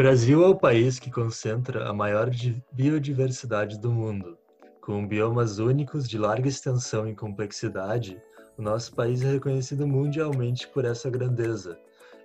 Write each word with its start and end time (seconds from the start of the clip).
Brasil 0.00 0.42
é 0.42 0.48
o 0.48 0.56
país 0.56 0.98
que 0.98 1.10
concentra 1.10 1.86
a 1.86 1.92
maior 1.92 2.30
biodiversidade 2.72 3.78
do 3.78 3.92
mundo. 3.92 4.38
Com 4.80 5.06
biomas 5.06 5.58
únicos 5.58 6.08
de 6.08 6.16
larga 6.16 6.48
extensão 6.48 7.06
e 7.06 7.14
complexidade, 7.14 8.18
o 8.56 8.62
nosso 8.62 8.94
país 8.94 9.22
é 9.22 9.30
reconhecido 9.30 9.86
mundialmente 9.86 10.66
por 10.68 10.86
essa 10.86 11.10
grandeza 11.10 11.78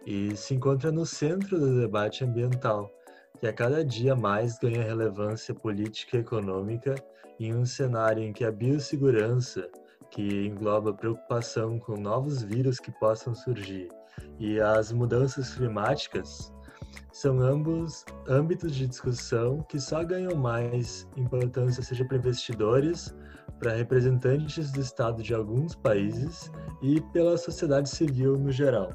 e 0.05 0.38
se 0.38 0.55
encontra 0.55 0.90
no 0.90 1.05
centro 1.05 1.59
do 1.59 1.82
debate 1.82 2.23
ambiental, 2.23 2.90
que 3.41 3.46
a 3.46 3.52
cada 3.52 3.84
dia 3.84 4.16
mais 4.16 4.57
ganha 4.57 4.82
relevância 4.82 5.54
política 5.54 6.16
e 6.16 6.21
econômica 6.21 6.96
em 7.38 7.54
um 7.54 7.66
cenário 7.66 8.23
em 8.23 8.32
que 8.32 8.46
a 8.46 8.54
biossegurança, 8.54 9.70
que 10.10 10.46
engloba 10.48 10.94
preocupação 10.94 11.78
com 11.78 11.98
novos 11.98 12.42
vírus 12.42 12.80
que 12.80 12.92
possam 12.94 13.36
surgir, 13.36 13.89
e 14.39 14.62
as 14.62 14.94
mudanças 14.94 15.53
climáticas, 15.55 16.55
são 17.12 17.40
ambos 17.40 18.05
âmbitos 18.27 18.76
de 18.76 18.88
discussão 18.88 19.66
que 19.70 19.80
só 19.80 20.03
ganham 20.03 20.36
mais 20.36 21.08
importância, 21.16 21.84
seja 21.84 22.05
para 22.05 22.17
investidores, 22.17 23.16
para 23.59 23.73
representantes 23.73 24.72
do 24.72 24.81
Estado 24.81 25.23
de 25.23 25.34
alguns 25.34 25.76
países 25.76 26.52
e 26.81 27.02
pela 27.13 27.38
sociedade 27.38 27.89
civil 27.89 28.38
no 28.38 28.52
geral. 28.52 28.89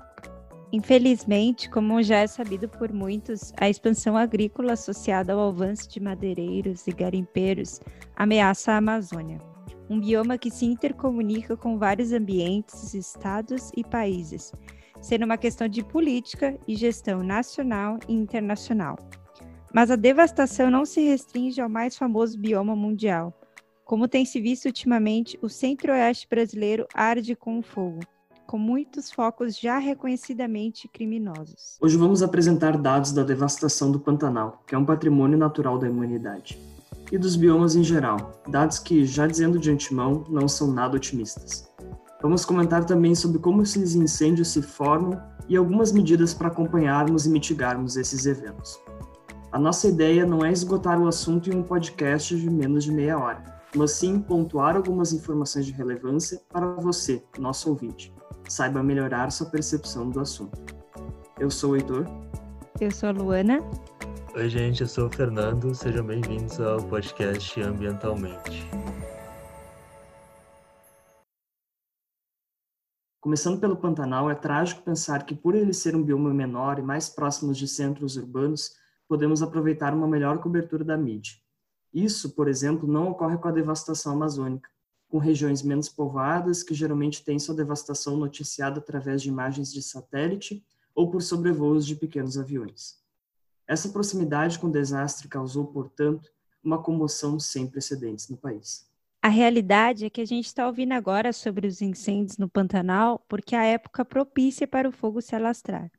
Infelizmente, 0.73 1.69
como 1.69 2.01
já 2.01 2.19
é 2.19 2.27
sabido 2.29 2.69
por 2.69 2.93
muitos, 2.93 3.53
a 3.59 3.69
expansão 3.69 4.17
agrícola 4.17 4.75
associada 4.75 5.33
ao 5.33 5.49
avanço 5.49 5.91
de 5.91 5.99
madeireiros 5.99 6.87
e 6.87 6.93
garimpeiros 6.93 7.81
ameaça 8.15 8.73
a 8.73 8.77
Amazônia, 8.77 9.39
um 9.89 9.99
bioma 9.99 10.39
que 10.39 10.51
se 10.51 10.65
intercomunica 10.67 11.57
com 11.57 11.77
vários 11.77 12.13
ambientes, 12.13 12.95
estados 12.95 13.73
e 13.77 13.83
países, 13.83 14.53
sendo 15.01 15.25
uma 15.25 15.37
questão 15.37 15.69
de 15.69 15.83
política 15.83 16.59
e 16.67 16.75
gestão 16.77 17.23
nacional 17.23 17.99
e 18.09 18.15
internacional. 18.15 18.97
Mas 19.73 19.91
a 19.91 19.97
devastação 19.97 20.71
não 20.71 20.85
se 20.85 21.01
restringe 21.01 21.61
ao 21.61 21.69
mais 21.69 21.97
famoso 21.97 22.39
bioma 22.39 22.75
mundial. 22.75 23.33
Como 23.85 24.09
tem 24.09 24.25
se 24.25 24.41
visto 24.41 24.67
ultimamente, 24.67 25.39
o 25.43 25.49
centro-oeste 25.49 26.29
brasileiro 26.29 26.87
arde 26.95 27.35
com 27.35 27.63
fogo 27.63 28.01
com 28.51 28.59
muitos 28.59 29.13
focos 29.13 29.57
já 29.57 29.79
reconhecidamente 29.79 30.89
criminosos. 30.89 31.77
Hoje 31.81 31.97
vamos 31.97 32.21
apresentar 32.21 32.77
dados 32.77 33.13
da 33.13 33.23
devastação 33.23 33.93
do 33.93 34.01
Pantanal, 34.01 34.61
que 34.67 34.75
é 34.75 34.79
um 34.79 34.85
patrimônio 34.85 35.39
natural 35.39 35.79
da 35.79 35.89
humanidade, 35.89 36.59
e 37.13 37.17
dos 37.17 37.37
biomas 37.37 37.77
em 37.77 37.85
geral, 37.85 38.43
dados 38.49 38.81
que, 38.81 39.05
já 39.05 39.29
dizendo 39.29 39.57
de 39.57 39.71
antemão, 39.71 40.25
não 40.29 40.49
são 40.49 40.67
nada 40.67 40.97
otimistas. 40.97 41.70
Vamos 42.23 42.45
comentar 42.45 42.85
também 42.85 43.15
sobre 43.15 43.39
como 43.39 43.63
esses 43.63 43.95
incêndios 43.95 44.49
se 44.49 44.63
formam 44.63 45.21
e 45.49 45.57
algumas 45.57 45.93
medidas 45.93 46.35
para 46.35 46.49
acompanharmos 46.49 47.27
e 47.27 47.31
mitigarmos 47.31 47.97
esses 47.97 48.27
eventos. 48.27 48.79
A 49.53 49.59
nossa 49.59 49.89
ideia 49.89 50.25
não 50.25 50.45
é 50.45 50.53
esgotar 50.53 51.01
o 51.01 51.09
assunto 51.09 51.51
em 51.51 51.57
um 51.57 51.63
podcast 51.63 52.37
de 52.37 52.49
menos 52.49 52.85
de 52.85 52.93
meia 52.93 53.19
hora, 53.19 53.43
mas 53.75 53.93
sim 53.93 54.21
pontuar 54.21 54.77
algumas 54.77 55.13
informações 55.13 55.67
de 55.67 55.73
relevância 55.73 56.41
para 56.53 56.67
você, 56.75 57.23
nosso 57.39 57.71
ouvinte 57.71 58.13
saiba 58.51 58.83
melhorar 58.83 59.31
sua 59.31 59.47
percepção 59.47 60.11
do 60.11 60.21
assunto. 60.21 60.61
Eu 61.39 61.51
sou 61.51 61.73
o 61.73 61.77
Heitor. 61.77 62.05
Eu 62.81 62.91
sou 62.91 63.09
a 63.09 63.13
Luana. 63.13 63.61
Oi, 64.35 64.49
gente, 64.49 64.83
eu 64.83 64.89
sou 64.89 65.07
o 65.07 65.11
Fernando. 65.11 65.75
Sejam 65.75 66.05
bem-vindos 66.05 66.61
ao 66.61 66.83
podcast 66.83 67.61
Ambientalmente. 67.61 68.69
Começando 73.21 73.61
pelo 73.61 73.77
Pantanal, 73.77 74.31
é 74.31 74.35
trágico 74.35 74.81
pensar 74.81 75.27
que, 75.27 75.35
por 75.35 75.55
ele 75.55 75.75
ser 75.75 75.95
um 75.95 76.03
bioma 76.03 76.33
menor 76.33 76.79
e 76.79 76.83
mais 76.83 77.11
próximo 77.11 77.53
de 77.53 77.69
centros 77.69 78.17
urbanos, 78.17 78.77
podemos 79.07 79.43
aproveitar 79.43 79.93
uma 79.93 80.09
melhor 80.09 80.39
cobertura 80.39 80.83
da 80.83 80.97
mídia. 80.97 81.35
Isso, 81.93 82.31
por 82.31 82.49
exemplo, 82.49 82.89
não 82.89 83.11
ocorre 83.11 83.37
com 83.37 83.47
a 83.47 83.53
devastação 83.53 84.15
amazônica, 84.15 84.71
com 85.07 85.19
regiões 85.19 85.63
menos 85.63 85.87
povoadas, 85.87 86.63
que 86.63 86.73
geralmente 86.73 87.23
têm 87.23 87.39
sua 87.39 87.55
devastação 87.55 88.17
noticiada 88.17 88.79
através 88.79 89.21
de 89.21 89.29
imagens 89.29 89.71
de 89.71 89.83
satélite 89.83 90.65
ou 90.95 91.11
por 91.11 91.21
sobrevoos 91.21 91.87
de 91.87 91.97
pequenos 91.97 92.39
aviões. 92.39 93.01
Essa 93.67 93.91
proximidade 93.91 94.59
com 94.59 94.69
o 94.69 94.73
desastre 94.73 95.29
causou, 95.29 95.67
portanto, 95.67 96.31
uma 96.65 96.83
comoção 96.83 97.39
sem 97.39 97.67
precedentes 97.67 98.31
no 98.31 98.39
país. 98.39 98.90
A 99.23 99.29
realidade 99.29 100.07
é 100.07 100.11
que 100.11 100.23
a 100.23 100.25
gente 100.25 100.47
está 100.47 100.67
ouvindo 100.67 100.93
agora 100.93 101.31
sobre 101.31 101.67
os 101.67 101.83
incêndios 101.83 102.39
no 102.39 102.49
Pantanal 102.49 103.23
porque 103.29 103.55
a 103.55 103.63
época 103.63 104.03
propícia 104.03 104.67
para 104.67 104.89
o 104.89 104.93
fogo 104.93 105.21
se 105.21 105.37
alastrar. 105.37 105.93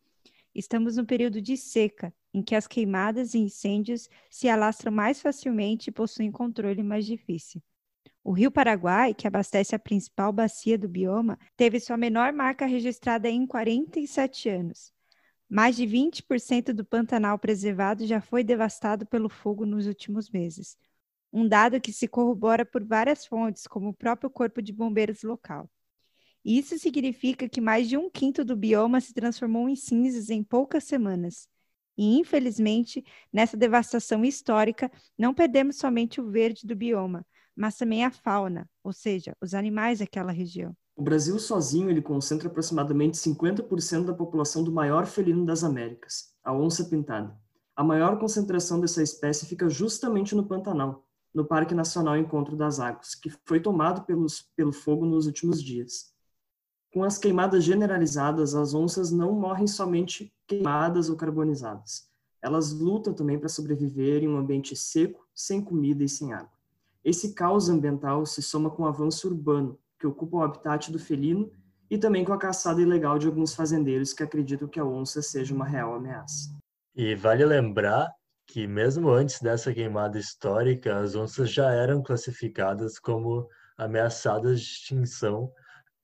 Estamos 0.56 0.98
no 0.98 1.06
período 1.06 1.40
de 1.40 1.56
seca, 1.56 2.12
em 2.34 2.42
que 2.42 2.56
as 2.56 2.66
queimadas 2.66 3.36
e 3.36 3.38
incêndios 3.38 4.10
se 4.28 4.50
alastram 4.50 4.92
mais 4.92 5.22
facilmente 5.22 5.90
e 5.90 5.94
possuem 5.94 6.32
controle 6.32 6.82
mais 6.82 7.06
difícil. 7.06 7.62
O 8.24 8.32
Rio 8.32 8.50
Paraguai, 8.50 9.14
que 9.14 9.28
abastece 9.28 9.76
a 9.76 9.80
principal 9.80 10.34
bacia 10.34 10.76
do 10.76 10.90
bioma, 10.90 11.38
teve 11.56 11.80
sua 11.80 11.98
menor 11.98 12.34
marca 12.34 12.66
registrada 12.66 13.30
em 13.30 13.46
47 13.46 14.50
anos. 14.50 14.92
Mais 15.48 15.76
de 15.76 15.86
20% 15.86 16.74
do 16.74 16.84
Pantanal 16.84 17.38
preservado 17.38 18.04
já 18.08 18.20
foi 18.20 18.44
devastado 18.44 19.06
pelo 19.06 19.30
fogo 19.30 19.64
nos 19.64 19.86
últimos 19.86 20.28
meses. 20.30 20.76
Um 21.32 21.48
dado 21.48 21.80
que 21.80 21.94
se 21.94 22.08
corrobora 22.08 22.66
por 22.66 22.84
várias 22.84 23.26
fontes, 23.26 23.68
como 23.68 23.90
o 23.90 23.94
próprio 23.94 24.30
Corpo 24.30 24.62
de 24.62 24.74
Bombeiros 24.74 25.24
local. 25.24 25.70
Isso 26.44 26.78
significa 26.78 27.48
que 27.48 27.62
mais 27.62 27.88
de 27.88 27.98
um 27.98 28.10
quinto 28.10 28.44
do 28.44 28.56
bioma 28.56 29.00
se 29.00 29.14
transformou 29.14 29.70
em 29.70 29.76
cinzas 29.76 30.30
em 30.30 30.44
poucas 30.44 30.84
semanas. 30.84 31.48
E, 31.98 32.18
infelizmente, 32.18 33.04
nessa 33.32 33.56
devastação 33.56 34.26
histórica, 34.26 34.92
não 35.18 35.34
perdemos 35.34 35.78
somente 35.78 36.20
o 36.20 36.30
verde 36.30 36.66
do 36.66 36.76
bioma, 36.76 37.26
mas 37.56 37.78
também 37.78 38.04
a 38.04 38.12
fauna, 38.12 38.68
ou 38.84 38.92
seja, 38.92 39.36
os 39.40 39.54
animais 39.54 40.00
daquela 40.00 40.32
região. 40.32 40.76
O 40.96 41.04
Brasil 41.04 41.38
sozinho 41.40 41.90
ele 41.90 42.02
concentra 42.02 42.48
aproximadamente 42.48 43.18
50% 43.18 44.06
da 44.06 44.14
população 44.14 44.64
do 44.64 44.72
maior 44.72 45.06
felino 45.06 45.46
das 45.46 45.64
Américas, 45.64 46.34
a 46.44 46.54
onça 46.54 46.86
pintada. 46.86 47.38
A 47.76 47.84
maior 47.84 48.20
concentração 48.20 48.80
dessa 48.80 49.02
espécie 49.02 49.46
fica 49.46 49.70
justamente 49.70 50.36
no 50.36 50.46
Pantanal, 50.46 51.08
no 51.34 51.46
Parque 51.46 51.74
Nacional 51.74 52.18
Encontro 52.18 52.56
das 52.56 52.80
Águas, 52.80 53.16
que 53.16 53.30
foi 53.46 53.60
tomado 53.60 54.04
pelos, 54.06 54.42
pelo 54.56 54.72
fogo 54.72 55.06
nos 55.06 55.26
últimos 55.26 55.64
dias. 55.64 56.12
Com 56.94 57.04
as 57.04 57.18
queimadas 57.18 57.64
generalizadas, 57.64 58.54
as 58.54 58.74
onças 58.74 59.12
não 59.12 59.32
morrem 59.34 59.66
somente 59.66 60.34
queimadas 60.46 61.10
ou 61.10 61.16
carbonizadas. 61.16 62.10
Elas 62.42 62.74
lutam 62.74 63.14
também 63.14 63.40
para 63.40 63.48
sobreviver 63.48 64.24
em 64.24 64.28
um 64.28 64.38
ambiente 64.38 64.76
seco, 64.76 65.26
sem 65.34 65.62
comida 65.62 66.04
e 66.04 66.10
sem 66.10 66.34
água. 66.34 66.52
Esse 67.04 67.34
caos 67.34 67.70
ambiental 67.70 68.26
se 68.26 68.42
soma 68.42 68.70
com 68.70 68.84
o 68.84 68.88
avanço 68.88 69.28
urbano, 69.28 69.80
que 69.98 70.06
ocupa 70.06 70.38
o 70.38 70.44
habitat 70.44 70.92
do 70.92 71.00
felino, 71.00 71.52
e 71.90 71.98
também 71.98 72.26
com 72.26 72.34
a 72.34 72.38
caçada 72.38 72.82
ilegal 72.82 73.20
de 73.20 73.28
alguns 73.28 73.54
fazendeiros 73.54 74.14
que 74.14 74.24
acreditam 74.24 74.68
que 74.68 74.80
a 74.80 74.86
onça 74.86 75.22
seja 75.22 75.54
uma 75.54 75.66
real 75.66 75.94
ameaça. 75.94 76.50
E 76.96 77.16
vale 77.16 77.46
lembrar 77.46 78.14
que, 78.48 78.68
mesmo 78.68 79.10
antes 79.10 79.40
dessa 79.40 79.74
queimada 79.74 80.18
histórica, 80.20 80.98
as 80.98 81.16
onças 81.16 81.52
já 81.52 81.72
eram 81.72 82.02
classificadas 82.04 83.00
como 83.00 83.48
ameaçadas 83.78 84.60
de 84.60 84.68
extinção 84.68 85.52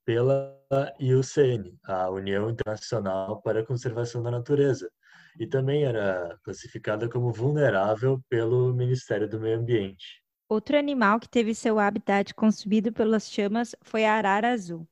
pela 0.04 0.56
IUCN, 0.98 1.78
a 1.84 2.08
União 2.10 2.48
Internacional 2.48 3.42
para 3.42 3.60
a 3.60 3.66
Conservação 3.66 4.22
da 4.22 4.30
Natureza, 4.30 4.90
e 5.38 5.46
também 5.46 5.84
era 5.84 6.38
classificada 6.42 7.08
como 7.08 7.32
vulnerável 7.32 8.20
pelo 8.28 8.72
Ministério 8.72 9.28
do 9.28 9.38
Meio 9.38 9.58
Ambiente. 9.58 10.22
Outro 10.48 10.78
animal 10.78 11.20
que 11.20 11.28
teve 11.28 11.54
seu 11.54 11.78
habitat 11.78 12.34
consumido 12.34 12.90
pelas 12.90 13.30
chamas 13.30 13.76
foi 13.82 14.06
a 14.06 14.14
arara 14.14 14.50
azul. 14.52 14.88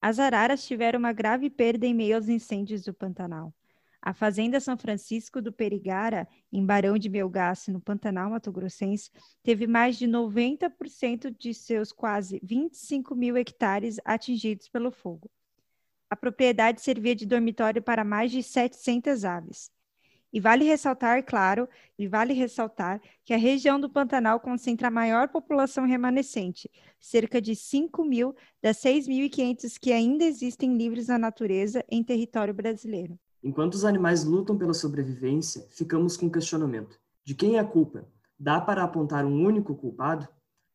As 0.00 0.18
araras 0.18 0.64
tiveram 0.64 0.98
uma 0.98 1.12
grave 1.12 1.50
perda 1.50 1.84
em 1.84 1.92
meio 1.92 2.16
aos 2.16 2.28
incêndios 2.28 2.84
do 2.84 2.94
Pantanal. 2.94 3.52
A 4.08 4.14
Fazenda 4.14 4.58
São 4.58 4.74
Francisco 4.74 5.42
do 5.42 5.52
Perigara, 5.52 6.26
em 6.50 6.64
Barão 6.64 6.96
de 6.96 7.10
Melgaço, 7.10 7.70
no 7.70 7.78
Pantanal 7.78 8.30
Mato 8.30 8.50
Grossense, 8.50 9.10
teve 9.42 9.66
mais 9.66 9.98
de 9.98 10.06
90% 10.08 11.30
de 11.38 11.52
seus 11.52 11.92
quase 11.92 12.40
25 12.42 13.14
mil 13.14 13.36
hectares 13.36 13.98
atingidos 14.06 14.66
pelo 14.66 14.90
fogo. 14.90 15.30
A 16.08 16.16
propriedade 16.16 16.80
servia 16.80 17.14
de 17.14 17.26
dormitório 17.26 17.82
para 17.82 18.02
mais 18.02 18.32
de 18.32 18.42
700 18.42 19.26
aves. 19.26 19.70
E 20.32 20.40
vale 20.40 20.64
ressaltar, 20.64 21.22
claro, 21.22 21.68
e 21.98 22.08
vale 22.08 22.32
ressaltar 22.32 23.02
que 23.26 23.34
a 23.34 23.38
região 23.38 23.78
do 23.78 23.90
Pantanal 23.90 24.40
concentra 24.40 24.88
a 24.88 24.90
maior 24.90 25.28
população 25.28 25.84
remanescente, 25.84 26.70
cerca 26.98 27.42
de 27.42 27.54
5 27.54 28.02
mil 28.06 28.34
das 28.62 28.78
6.500 28.78 29.78
que 29.78 29.92
ainda 29.92 30.24
existem 30.24 30.78
livres 30.78 31.08
na 31.08 31.18
natureza 31.18 31.84
em 31.90 32.02
território 32.02 32.54
brasileiro. 32.54 33.20
Enquanto 33.42 33.74
os 33.74 33.84
animais 33.84 34.24
lutam 34.24 34.58
pela 34.58 34.74
sobrevivência, 34.74 35.66
ficamos 35.70 36.16
com 36.16 36.26
o 36.26 36.30
questionamento: 36.30 36.98
de 37.24 37.34
quem 37.34 37.56
é 37.56 37.58
a 37.58 37.64
culpa? 37.64 38.06
Dá 38.38 38.60
para 38.60 38.82
apontar 38.82 39.24
um 39.24 39.44
único 39.44 39.74
culpado? 39.74 40.28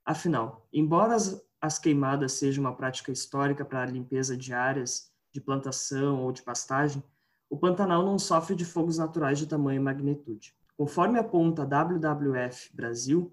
Afinal, 0.05 0.67
embora 0.71 1.15
as, 1.15 1.41
as 1.61 1.79
queimadas 1.79 2.33
sejam 2.33 2.63
uma 2.63 2.75
prática 2.75 3.11
histórica 3.11 3.63
para 3.63 3.83
a 3.83 3.85
limpeza 3.85 4.35
de 4.35 4.53
áreas 4.53 5.11
de 5.31 5.41
plantação 5.41 6.23
ou 6.23 6.31
de 6.31 6.41
pastagem, 6.41 7.03
o 7.49 7.57
Pantanal 7.57 8.03
não 8.03 8.17
sofre 8.17 8.55
de 8.55 8.65
fogos 8.65 8.97
naturais 8.97 9.39
de 9.39 9.47
tamanho 9.47 9.79
e 9.79 9.83
magnitude. 9.83 10.55
Conforme 10.75 11.19
aponta 11.19 11.63
a 11.63 11.65
WWF 11.65 12.75
Brasil, 12.75 13.31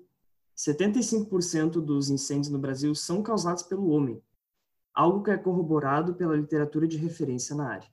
75% 0.57 1.81
dos 1.81 2.11
incêndios 2.11 2.51
no 2.51 2.59
Brasil 2.59 2.95
são 2.95 3.23
causados 3.23 3.63
pelo 3.63 3.89
homem, 3.89 4.23
algo 4.93 5.23
que 5.23 5.31
é 5.31 5.37
corroborado 5.39 6.15
pela 6.15 6.37
literatura 6.37 6.87
de 6.87 6.99
referência 6.99 7.57
na 7.57 7.69
área. 7.69 7.89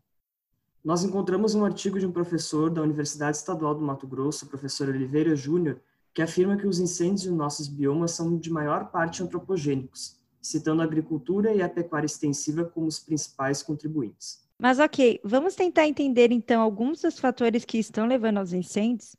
Nós 0.87 1.03
encontramos 1.03 1.53
um 1.53 1.65
artigo 1.65 1.99
de 1.99 2.05
um 2.05 2.13
professor 2.13 2.69
da 2.69 2.81
Universidade 2.81 3.35
Estadual 3.35 3.75
do 3.75 3.81
Mato 3.81 4.07
Grosso, 4.07 4.47
professor 4.47 4.87
Oliveira 4.87 5.35
Júnior, 5.35 5.81
que 6.13 6.21
afirma 6.21 6.55
que 6.55 6.65
os 6.65 6.79
incêndios 6.79 7.25
em 7.25 7.35
nossos 7.35 7.67
biomas 7.67 8.11
são 8.11 8.37
de 8.37 8.49
maior 8.49 8.89
parte 8.89 9.21
antropogênicos, 9.21 10.17
citando 10.41 10.81
a 10.81 10.85
agricultura 10.85 11.53
e 11.53 11.61
a 11.61 11.67
pecuária 11.67 12.05
extensiva 12.05 12.63
como 12.63 12.87
os 12.87 12.99
principais 12.99 13.61
contribuintes. 13.61 14.47
Mas 14.57 14.79
ok, 14.79 15.19
vamos 15.25 15.55
tentar 15.55 15.85
entender 15.85 16.31
então 16.31 16.61
alguns 16.61 17.01
dos 17.01 17.19
fatores 17.19 17.65
que 17.65 17.77
estão 17.77 18.07
levando 18.07 18.37
aos 18.37 18.53
incêndios 18.53 19.13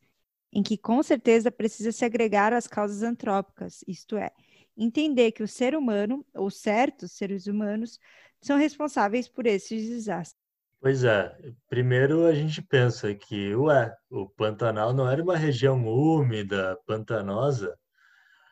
em 0.51 0.63
que 0.63 0.79
com 0.79 1.03
certeza 1.03 1.51
precisa 1.51 1.93
se 1.93 2.03
agregar 2.03 2.55
às 2.55 2.67
causas 2.67 3.03
antrópicas, 3.03 3.85
isto 3.87 4.17
é, 4.17 4.31
entender 4.75 5.33
que 5.33 5.43
o 5.43 5.47
ser 5.47 5.77
humano, 5.77 6.25
ou 6.35 6.49
certos 6.49 7.13
seres 7.13 7.47
humanos, 7.47 8.01
são 8.41 8.57
responsáveis 8.57 9.29
por 9.29 9.45
esses 9.45 9.87
desastres. 9.87 10.48
Pois 10.81 11.03
é, 11.03 11.37
primeiro 11.69 12.25
a 12.25 12.33
gente 12.33 12.63
pensa 12.63 13.13
que, 13.13 13.53
ué, 13.57 13.93
o 14.09 14.29
Pantanal 14.29 14.93
não 14.93 15.11
era 15.11 15.21
uma 15.21 15.37
região 15.37 15.85
úmida, 15.85 16.79
pantanosa. 16.87 17.77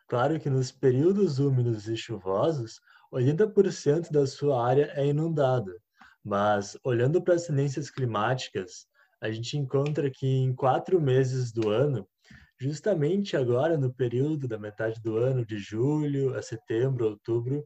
Claro 0.08 0.40
que 0.40 0.50
nos 0.50 0.72
períodos 0.72 1.38
úmidos 1.38 1.86
e 1.86 1.96
chuvosos, 1.96 2.80
80% 3.12 4.10
da 4.10 4.26
sua 4.26 4.66
área 4.66 4.90
é 4.96 5.06
inundada. 5.06 5.72
Mas, 6.24 6.76
olhando 6.82 7.22
para 7.22 7.34
as 7.34 7.46
tendências 7.46 7.90
climáticas, 7.90 8.88
a 9.20 9.30
gente 9.30 9.56
encontra 9.56 10.10
que 10.10 10.26
em 10.26 10.52
quatro 10.52 11.00
meses 11.00 11.52
do 11.52 11.70
ano, 11.70 12.08
justamente 12.58 13.36
agora 13.36 13.78
no 13.78 13.94
período 13.94 14.48
da 14.48 14.58
metade 14.58 15.00
do 15.00 15.16
ano, 15.16 15.46
de 15.46 15.58
julho 15.58 16.36
a 16.36 16.42
setembro, 16.42 17.06
outubro, 17.06 17.64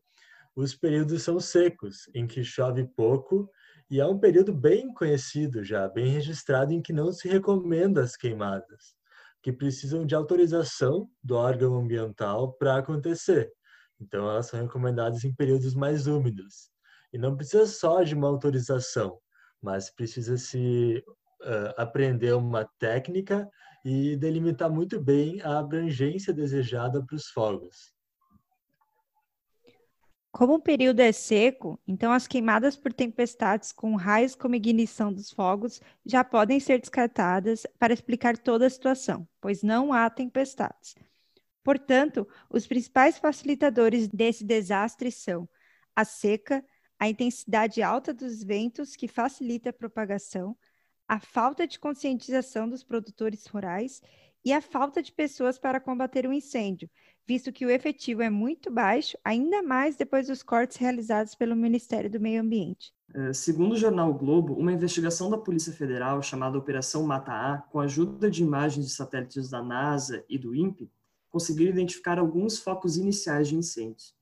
os 0.54 0.74
períodos 0.74 1.22
são 1.22 1.40
secos, 1.40 2.10
em 2.14 2.26
que 2.26 2.44
chove 2.44 2.84
pouco, 2.94 3.50
e 3.90 3.98
é 3.98 4.06
um 4.06 4.18
período 4.18 4.52
bem 4.52 4.92
conhecido 4.94 5.64
já, 5.64 5.88
bem 5.88 6.06
registrado, 6.06 6.72
em 6.72 6.80
que 6.80 6.92
não 6.92 7.12
se 7.12 7.28
recomenda 7.28 8.02
as 8.02 8.16
queimadas, 8.16 8.94
que 9.42 9.52
precisam 9.52 10.06
de 10.06 10.14
autorização 10.14 11.10
do 11.22 11.34
órgão 11.34 11.74
ambiental 11.76 12.52
para 12.52 12.76
acontecer. 12.76 13.52
Então, 14.00 14.30
elas 14.30 14.46
são 14.46 14.60
recomendadas 14.60 15.24
em 15.24 15.34
períodos 15.34 15.74
mais 15.74 16.06
úmidos. 16.06 16.70
E 17.12 17.18
não 17.18 17.36
precisa 17.36 17.66
só 17.66 18.02
de 18.04 18.14
uma 18.14 18.28
autorização, 18.28 19.18
mas 19.60 19.90
precisa 19.90 20.36
se 20.36 21.02
uh, 21.42 21.74
aprender 21.76 22.32
uma 22.34 22.64
técnica 22.78 23.50
e 23.84 24.16
delimitar 24.16 24.70
muito 24.70 25.00
bem 25.00 25.40
a 25.42 25.58
abrangência 25.58 26.32
desejada 26.32 27.04
para 27.04 27.16
os 27.16 27.26
fogos. 27.26 27.92
Como 30.32 30.54
o 30.54 30.62
período 30.62 31.00
é 31.00 31.10
seco, 31.10 31.78
então 31.86 32.12
as 32.12 32.26
queimadas 32.28 32.76
por 32.76 32.92
tempestades 32.92 33.72
com 33.72 33.96
raios 33.96 34.36
como 34.36 34.54
ignição 34.54 35.12
dos 35.12 35.30
fogos 35.30 35.80
já 36.06 36.22
podem 36.22 36.60
ser 36.60 36.78
descartadas 36.78 37.66
para 37.78 37.92
explicar 37.92 38.38
toda 38.38 38.66
a 38.66 38.70
situação, 38.70 39.28
pois 39.40 39.62
não 39.62 39.92
há 39.92 40.08
tempestades. 40.08 40.94
Portanto, 41.64 42.28
os 42.48 42.66
principais 42.66 43.18
facilitadores 43.18 44.08
desse 44.08 44.44
desastre 44.44 45.10
são 45.10 45.48
a 45.96 46.04
seca, 46.04 46.64
a 46.98 47.08
intensidade 47.08 47.82
alta 47.82 48.14
dos 48.14 48.42
ventos, 48.44 48.94
que 48.94 49.08
facilita 49.08 49.70
a 49.70 49.72
propagação, 49.72 50.56
a 51.08 51.18
falta 51.18 51.66
de 51.66 51.78
conscientização 51.78 52.68
dos 52.68 52.84
produtores 52.84 53.46
rurais 53.46 54.00
e 54.44 54.52
a 54.52 54.60
falta 54.60 55.02
de 55.02 55.12
pessoas 55.12 55.58
para 55.58 55.80
combater 55.80 56.26
o 56.26 56.32
incêndio, 56.32 56.88
visto 57.26 57.52
que 57.52 57.66
o 57.66 57.70
efetivo 57.70 58.22
é 58.22 58.30
muito 58.30 58.70
baixo, 58.70 59.16
ainda 59.24 59.62
mais 59.62 59.96
depois 59.96 60.26
dos 60.26 60.42
cortes 60.42 60.76
realizados 60.76 61.34
pelo 61.34 61.54
Ministério 61.54 62.10
do 62.10 62.20
Meio 62.20 62.40
Ambiente. 62.40 62.92
É, 63.12 63.32
segundo 63.32 63.72
o 63.72 63.76
jornal 63.76 64.10
o 64.10 64.14
Globo, 64.14 64.54
uma 64.54 64.72
investigação 64.72 65.28
da 65.28 65.36
Polícia 65.36 65.72
Federal 65.72 66.22
chamada 66.22 66.58
Operação 66.58 67.02
Mata 67.04 67.32
A, 67.32 67.58
com 67.58 67.80
a 67.80 67.84
ajuda 67.84 68.30
de 68.30 68.42
imagens 68.42 68.86
de 68.86 68.92
satélites 68.92 69.50
da 69.50 69.62
NASA 69.62 70.24
e 70.28 70.38
do 70.38 70.54
INPE, 70.54 70.90
conseguiu 71.28 71.68
identificar 71.68 72.18
alguns 72.18 72.58
focos 72.58 72.96
iniciais 72.96 73.48
de 73.48 73.56
incêndios. 73.56 74.14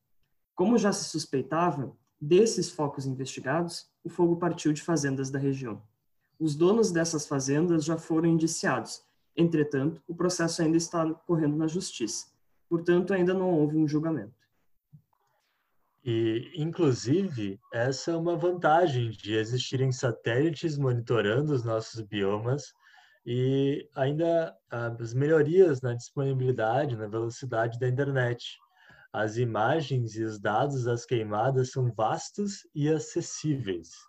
Como 0.54 0.76
já 0.76 0.92
se 0.92 1.04
suspeitava, 1.04 1.96
desses 2.20 2.70
focos 2.70 3.06
investigados, 3.06 3.88
o 4.02 4.08
fogo 4.08 4.36
partiu 4.36 4.72
de 4.72 4.82
fazendas 4.82 5.30
da 5.30 5.38
região. 5.38 5.82
Os 6.38 6.54
donos 6.54 6.90
dessas 6.90 7.26
fazendas 7.26 7.84
já 7.84 7.96
foram 7.96 8.28
indiciados. 8.28 9.02
Entretanto, 9.38 10.02
o 10.08 10.16
processo 10.16 10.60
ainda 10.62 10.76
está 10.76 11.08
correndo 11.14 11.56
na 11.56 11.68
justiça. 11.68 12.26
Portanto, 12.68 13.14
ainda 13.14 13.32
não 13.32 13.50
houve 13.52 13.76
um 13.76 13.86
julgamento. 13.86 14.34
E, 16.04 16.50
inclusive, 16.56 17.60
essa 17.72 18.10
é 18.10 18.16
uma 18.16 18.36
vantagem 18.36 19.10
de 19.10 19.34
existirem 19.34 19.92
satélites 19.92 20.76
monitorando 20.76 21.52
os 21.52 21.62
nossos 21.62 22.00
biomas 22.00 22.72
e 23.24 23.88
ainda 23.94 24.56
as 24.68 25.14
melhorias 25.14 25.80
na 25.82 25.94
disponibilidade, 25.94 26.96
na 26.96 27.06
velocidade 27.06 27.78
da 27.78 27.86
internet. 27.86 28.58
As 29.12 29.36
imagens 29.36 30.16
e 30.16 30.24
os 30.24 30.40
dados 30.40 30.82
das 30.82 31.06
queimadas 31.06 31.70
são 31.70 31.92
vastos 31.92 32.66
e 32.74 32.88
acessíveis. 32.88 34.07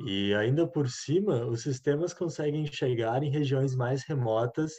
E 0.00 0.34
ainda 0.34 0.66
por 0.66 0.88
cima, 0.88 1.46
os 1.46 1.62
sistemas 1.62 2.12
conseguem 2.12 2.66
chegar 2.66 3.22
em 3.22 3.30
regiões 3.30 3.76
mais 3.76 4.02
remotas 4.02 4.72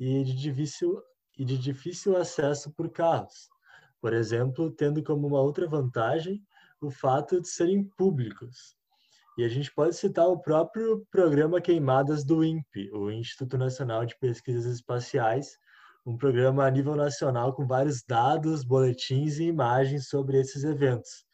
e 0.00 0.24
de 0.24 0.34
difícil, 0.34 1.02
e 1.38 1.44
de 1.44 1.58
difícil 1.58 2.16
acesso 2.16 2.72
por 2.72 2.90
carros. 2.90 3.48
Por 4.00 4.12
exemplo, 4.12 4.70
tendo 4.70 5.02
como 5.02 5.26
uma 5.26 5.40
outra 5.40 5.68
vantagem 5.68 6.42
o 6.80 6.90
fato 6.90 7.40
de 7.40 7.48
serem 7.48 7.84
públicos. 7.96 8.76
E 9.36 9.44
a 9.44 9.48
gente 9.48 9.72
pode 9.74 9.96
citar 9.96 10.28
o 10.28 10.40
próprio 10.40 11.04
programa 11.10 11.60
Queimadas 11.60 12.24
do 12.24 12.44
INPE, 12.44 12.90
o 12.92 13.10
Instituto 13.10 13.58
Nacional 13.58 14.06
de 14.06 14.16
Pesquisas 14.18 14.66
Espaciais, 14.66 15.58
um 16.06 16.16
programa 16.16 16.64
a 16.64 16.70
nível 16.70 16.94
nacional 16.94 17.52
com 17.52 17.66
vários 17.66 18.02
dados, 18.02 18.62
boletins 18.62 19.38
e 19.38 19.44
imagens 19.44 20.08
sobre 20.08 20.38
esses 20.38 20.62
eventos. 20.62 21.24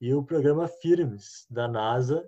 E 0.00 0.12
o 0.12 0.22
programa 0.22 0.68
FIRMES, 0.68 1.46
da 1.48 1.66
NASA, 1.66 2.22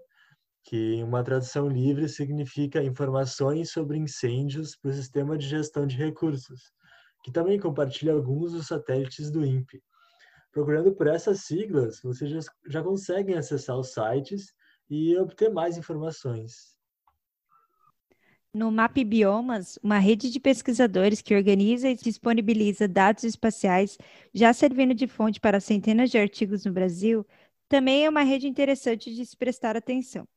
que 0.69 1.03
uma 1.03 1.25
tradução 1.25 1.67
livre 1.67 2.07
significa 2.11 2.85
informações 2.85 3.71
sobre 3.71 3.97
incêndios 3.97 4.77
para 4.77 4.91
o 4.91 4.95
sistema 4.95 5.39
de 5.39 5.49
gestão 5.49 5.87
de 5.87 5.97
recursos, 5.97 6.61
que 7.25 7.33
também 7.33 7.59
compartilha 7.59 8.13
alguns 8.13 8.53
dos 8.53 8.67
satélites 8.67 9.31
do 9.31 9.47
INPE. 9.47 9.83
Procurando 10.53 10.95
por 10.95 11.07
essas 11.07 11.47
siglas, 11.47 12.01
vocês 12.03 12.31
já, 12.31 12.41
já 12.67 12.83
conseguem 12.83 13.35
acessar 13.35 13.79
os 13.79 13.95
sites 13.95 14.53
e 14.91 15.17
obter 15.17 15.51
mais 15.51 15.79
informações. 15.79 16.77
No 18.53 18.71
Map 18.71 18.99
Biomas, 18.99 19.79
uma 19.83 19.99
rede 19.99 20.31
de 20.31 20.39
pesquisadores 20.39 21.23
que 21.23 21.35
organiza 21.35 21.89
e 21.89 21.97
disponibiliza 21.97 22.87
dados 22.87 23.25
espaciais, 23.25 23.97
já 24.35 24.53
servindo 24.53 24.95
de 24.95 25.07
fonte 25.07 25.41
para 25.41 25.61
centenas 25.61 26.11
de 26.11 26.19
artigos 26.19 26.67
no 26.67 26.73
Brasil, 26.73 27.27
também 27.71 28.05
é 28.05 28.11
uma 28.11 28.23
rede 28.23 28.47
interessante 28.47 29.15
de 29.15 29.25
se 29.25 29.37
prestar 29.37 29.75
atenção. 29.75 30.29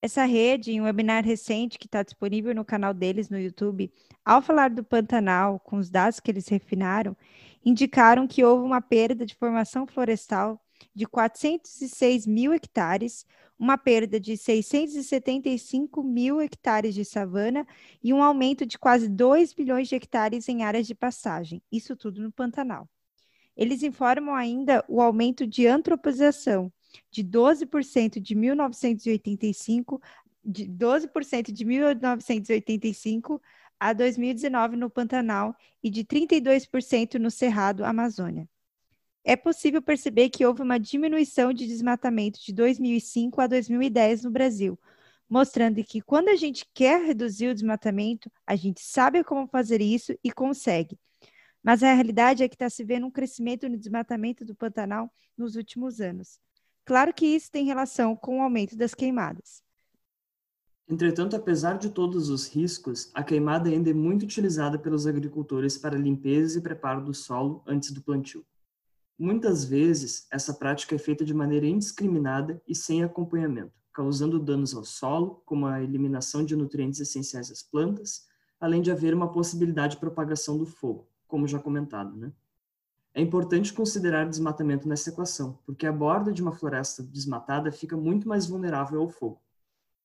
Essa 0.00 0.24
rede, 0.24 0.70
em 0.70 0.80
um 0.80 0.84
webinar 0.84 1.24
recente 1.24 1.76
que 1.76 1.86
está 1.86 2.04
disponível 2.04 2.54
no 2.54 2.64
canal 2.64 2.94
deles 2.94 3.28
no 3.28 3.38
YouTube, 3.38 3.92
ao 4.24 4.40
falar 4.40 4.70
do 4.70 4.84
Pantanal, 4.84 5.58
com 5.58 5.76
os 5.76 5.90
dados 5.90 6.20
que 6.20 6.30
eles 6.30 6.46
refinaram, 6.46 7.16
indicaram 7.64 8.26
que 8.28 8.44
houve 8.44 8.64
uma 8.64 8.80
perda 8.80 9.26
de 9.26 9.34
formação 9.34 9.86
florestal 9.88 10.62
de 10.94 11.04
406 11.04 12.26
mil 12.28 12.52
hectares, 12.52 13.26
uma 13.58 13.76
perda 13.76 14.20
de 14.20 14.36
675 14.36 16.00
mil 16.04 16.40
hectares 16.40 16.94
de 16.94 17.04
savana 17.04 17.66
e 18.00 18.12
um 18.14 18.22
aumento 18.22 18.64
de 18.64 18.78
quase 18.78 19.08
2 19.08 19.52
bilhões 19.52 19.88
de 19.88 19.96
hectares 19.96 20.48
em 20.48 20.62
áreas 20.62 20.86
de 20.86 20.94
passagem, 20.94 21.60
isso 21.72 21.96
tudo 21.96 22.22
no 22.22 22.30
Pantanal. 22.30 22.88
Eles 23.56 23.82
informam 23.82 24.36
ainda 24.36 24.84
o 24.86 25.00
aumento 25.00 25.44
de 25.44 25.66
antropização, 25.66 26.72
de 27.10 27.22
12% 27.22 28.20
de 28.20 28.34
1985, 28.34 30.00
de 30.44 30.66
12% 30.66 31.52
de 31.52 31.64
1985 31.64 33.40
a 33.78 33.92
2019 33.92 34.76
no 34.76 34.90
Pantanal 34.90 35.54
e 35.82 35.90
de 35.90 36.04
32% 36.04 37.14
no 37.14 37.30
Cerrado, 37.30 37.84
Amazônia. 37.84 38.48
É 39.24 39.36
possível 39.36 39.82
perceber 39.82 40.30
que 40.30 40.44
houve 40.44 40.62
uma 40.62 40.78
diminuição 40.78 41.52
de 41.52 41.66
desmatamento 41.66 42.40
de 42.42 42.52
2005 42.52 43.40
a 43.40 43.46
2010 43.46 44.24
no 44.24 44.30
Brasil, 44.30 44.78
mostrando 45.28 45.84
que 45.84 46.00
quando 46.00 46.28
a 46.28 46.36
gente 46.36 46.66
quer 46.72 47.04
reduzir 47.04 47.48
o 47.48 47.54
desmatamento, 47.54 48.30
a 48.46 48.56
gente 48.56 48.80
sabe 48.80 49.22
como 49.22 49.46
fazer 49.46 49.82
isso 49.82 50.18
e 50.24 50.32
consegue. 50.32 50.98
Mas 51.62 51.82
a 51.82 51.92
realidade 51.92 52.42
é 52.42 52.48
que 52.48 52.54
está 52.54 52.70
se 52.70 52.82
vendo 52.82 53.06
um 53.06 53.10
crescimento 53.10 53.68
no 53.68 53.76
desmatamento 53.76 54.44
do 54.44 54.54
Pantanal 54.54 55.12
nos 55.36 55.56
últimos 55.56 56.00
anos. 56.00 56.40
Claro 56.88 57.12
que 57.12 57.26
isso 57.26 57.50
tem 57.50 57.66
relação 57.66 58.16
com 58.16 58.38
o 58.38 58.40
aumento 58.40 58.74
das 58.74 58.94
queimadas. 58.94 59.62
Entretanto, 60.88 61.36
apesar 61.36 61.76
de 61.76 61.90
todos 61.90 62.30
os 62.30 62.48
riscos, 62.48 63.10
a 63.12 63.22
queimada 63.22 63.68
ainda 63.68 63.90
é 63.90 63.92
muito 63.92 64.22
utilizada 64.22 64.78
pelos 64.78 65.06
agricultores 65.06 65.76
para 65.76 65.98
limpeza 65.98 66.58
e 66.58 66.62
preparo 66.62 67.04
do 67.04 67.12
solo 67.12 67.62
antes 67.66 67.90
do 67.90 68.00
plantio. 68.00 68.42
Muitas 69.18 69.66
vezes, 69.66 70.26
essa 70.32 70.54
prática 70.54 70.94
é 70.94 70.98
feita 70.98 71.26
de 71.26 71.34
maneira 71.34 71.66
indiscriminada 71.66 72.58
e 72.66 72.74
sem 72.74 73.04
acompanhamento, 73.04 73.74
causando 73.92 74.40
danos 74.40 74.74
ao 74.74 74.82
solo, 74.82 75.42
como 75.44 75.66
a 75.66 75.82
eliminação 75.82 76.42
de 76.42 76.56
nutrientes 76.56 77.00
essenciais 77.00 77.50
às 77.50 77.62
plantas, 77.62 78.26
além 78.58 78.80
de 78.80 78.90
haver 78.90 79.12
uma 79.12 79.30
possibilidade 79.30 79.96
de 79.96 80.00
propagação 80.00 80.56
do 80.56 80.64
fogo, 80.64 81.06
como 81.26 81.46
já 81.46 81.58
comentado. 81.58 82.16
Né? 82.16 82.32
É 83.18 83.20
importante 83.20 83.72
considerar 83.72 84.28
desmatamento 84.28 84.86
nessa 84.86 85.10
equação, 85.10 85.58
porque 85.66 85.88
a 85.88 85.92
borda 85.92 86.32
de 86.32 86.40
uma 86.40 86.52
floresta 86.52 87.02
desmatada 87.02 87.72
fica 87.72 87.96
muito 87.96 88.28
mais 88.28 88.46
vulnerável 88.46 89.00
ao 89.00 89.08
fogo. 89.08 89.42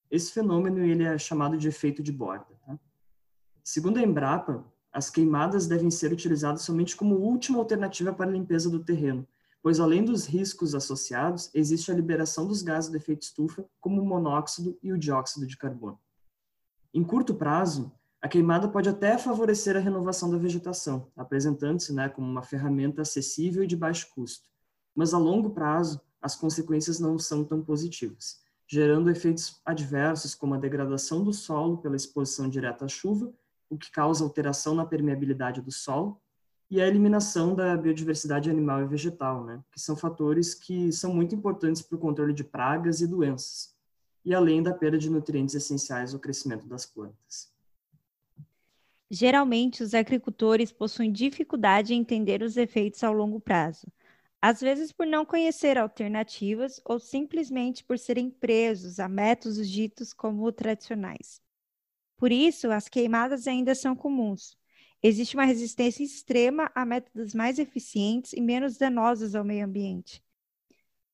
Esse 0.10 0.32
fenômeno 0.32 0.80
ele 0.80 1.04
é 1.04 1.16
chamado 1.20 1.56
de 1.56 1.68
efeito 1.68 2.02
de 2.02 2.12
borda. 2.12 2.48
Tá? 2.66 2.76
Segundo 3.64 4.00
a 4.00 4.02
Embrapa, 4.02 4.66
as 4.92 5.12
queimadas 5.12 5.68
devem 5.68 5.92
ser 5.92 6.12
utilizadas 6.12 6.64
somente 6.64 6.96
como 6.96 7.18
última 7.18 7.60
alternativa 7.60 8.12
para 8.12 8.32
a 8.32 8.34
limpeza 8.34 8.68
do 8.68 8.84
terreno, 8.84 9.28
pois 9.62 9.80
além 9.80 10.04
dos 10.04 10.26
riscos 10.26 10.74
associados, 10.74 11.52
existe 11.54 11.92
a 11.92 11.96
liberação 11.96 12.48
dos 12.48 12.64
gases 12.64 12.90
de 12.90 12.98
efeito 12.98 13.22
estufa, 13.22 13.64
como 13.80 14.02
o 14.02 14.06
monóxido 14.08 14.76
e 14.82 14.92
o 14.92 14.98
dióxido 14.98 15.46
de 15.46 15.56
carbono. 15.56 16.00
Em 16.92 17.04
curto 17.04 17.36
prazo, 17.36 17.92
a 18.24 18.28
queimada 18.28 18.68
pode 18.68 18.90
até 18.90 19.20
favorecer 19.20 19.78
a 19.78 19.80
renovação 19.80 20.32
da 20.32 20.38
vegetação, 20.38 21.12
apresentando-se 21.16 21.94
né, 21.94 22.10
como 22.10 22.28
uma 22.28 22.42
ferramenta 22.42 23.04
acessível 23.04 23.64
e 23.64 23.68
de 23.68 23.78
baixo 23.78 24.08
custo. 24.16 24.50
Mas 24.96 25.14
a 25.14 25.20
longo 25.20 25.52
prazo, 25.52 26.02
as 26.20 26.36
consequências 26.36 27.00
não 27.00 27.20
são 27.20 27.44
tão 27.44 27.62
positivas 27.62 28.42
gerando 28.74 29.12
efeitos 29.12 29.62
adversos 29.64 30.34
como 30.34 30.56
a 30.56 30.58
degradação 30.58 31.24
do 31.24 31.32
solo 31.32 31.78
pela 31.78 31.96
exposição 31.96 32.50
direta 32.50 32.86
à 32.86 32.88
chuva, 32.88 33.32
o 33.70 33.78
que 33.78 33.92
causa 33.92 34.24
alteração 34.24 34.74
na 34.74 34.84
permeabilidade 34.84 35.62
do 35.62 35.72
solo, 35.72 36.20
e 36.72 36.82
a 36.82 36.88
eliminação 36.88 37.54
da 37.54 37.78
biodiversidade 37.78 38.50
animal 38.50 38.82
e 38.82 38.88
vegetal, 38.88 39.44
né, 39.44 39.64
que 39.72 39.80
são 39.80 39.96
fatores 39.96 40.56
que 40.56 40.92
são 40.92 41.14
muito 41.14 41.36
importantes 41.36 41.84
para 41.84 41.96
o 41.96 42.00
controle 42.00 42.34
de 42.34 42.44
pragas 42.44 43.00
e 43.00 43.06
doenças, 43.06 43.76
e 44.26 44.34
além 44.34 44.64
da 44.64 44.74
perda 44.74 44.98
de 44.98 45.08
nutrientes 45.08 45.54
essenciais 45.54 46.12
ao 46.12 46.20
crescimento 46.20 46.66
das 46.66 46.84
plantas. 46.84 47.53
Geralmente, 49.16 49.84
os 49.84 49.94
agricultores 49.94 50.72
possuem 50.72 51.12
dificuldade 51.12 51.94
em 51.94 52.00
entender 52.00 52.42
os 52.42 52.58
efeitos 52.58 53.04
ao 53.04 53.14
longo 53.14 53.40
prazo, 53.40 53.86
às 54.42 54.60
vezes 54.60 54.92
por 54.92 55.06
não 55.06 55.24
conhecer 55.24 55.78
alternativas 55.78 56.82
ou 56.84 57.00
simplesmente 57.00 57.84
por 57.84 58.00
serem 58.00 58.32
presos 58.32 59.00
a 59.00 59.08
métodos 59.08 59.70
ditos 59.70 60.14
como 60.14 60.52
tradicionais. 60.52 61.40
Por 62.18 62.32
isso, 62.32 62.72
as 62.72 62.90
queimadas 62.90 63.46
ainda 63.46 63.76
são 63.76 63.96
comuns. 63.96 64.58
Existe 65.04 65.36
uma 65.36 65.46
resistência 65.46 66.04
extrema 66.04 66.72
a 66.74 66.84
métodos 66.84 67.36
mais 67.36 67.60
eficientes 67.60 68.34
e 68.34 68.42
menos 68.42 68.78
danosos 68.80 69.36
ao 69.36 69.44
meio 69.46 69.64
ambiente. 69.64 70.24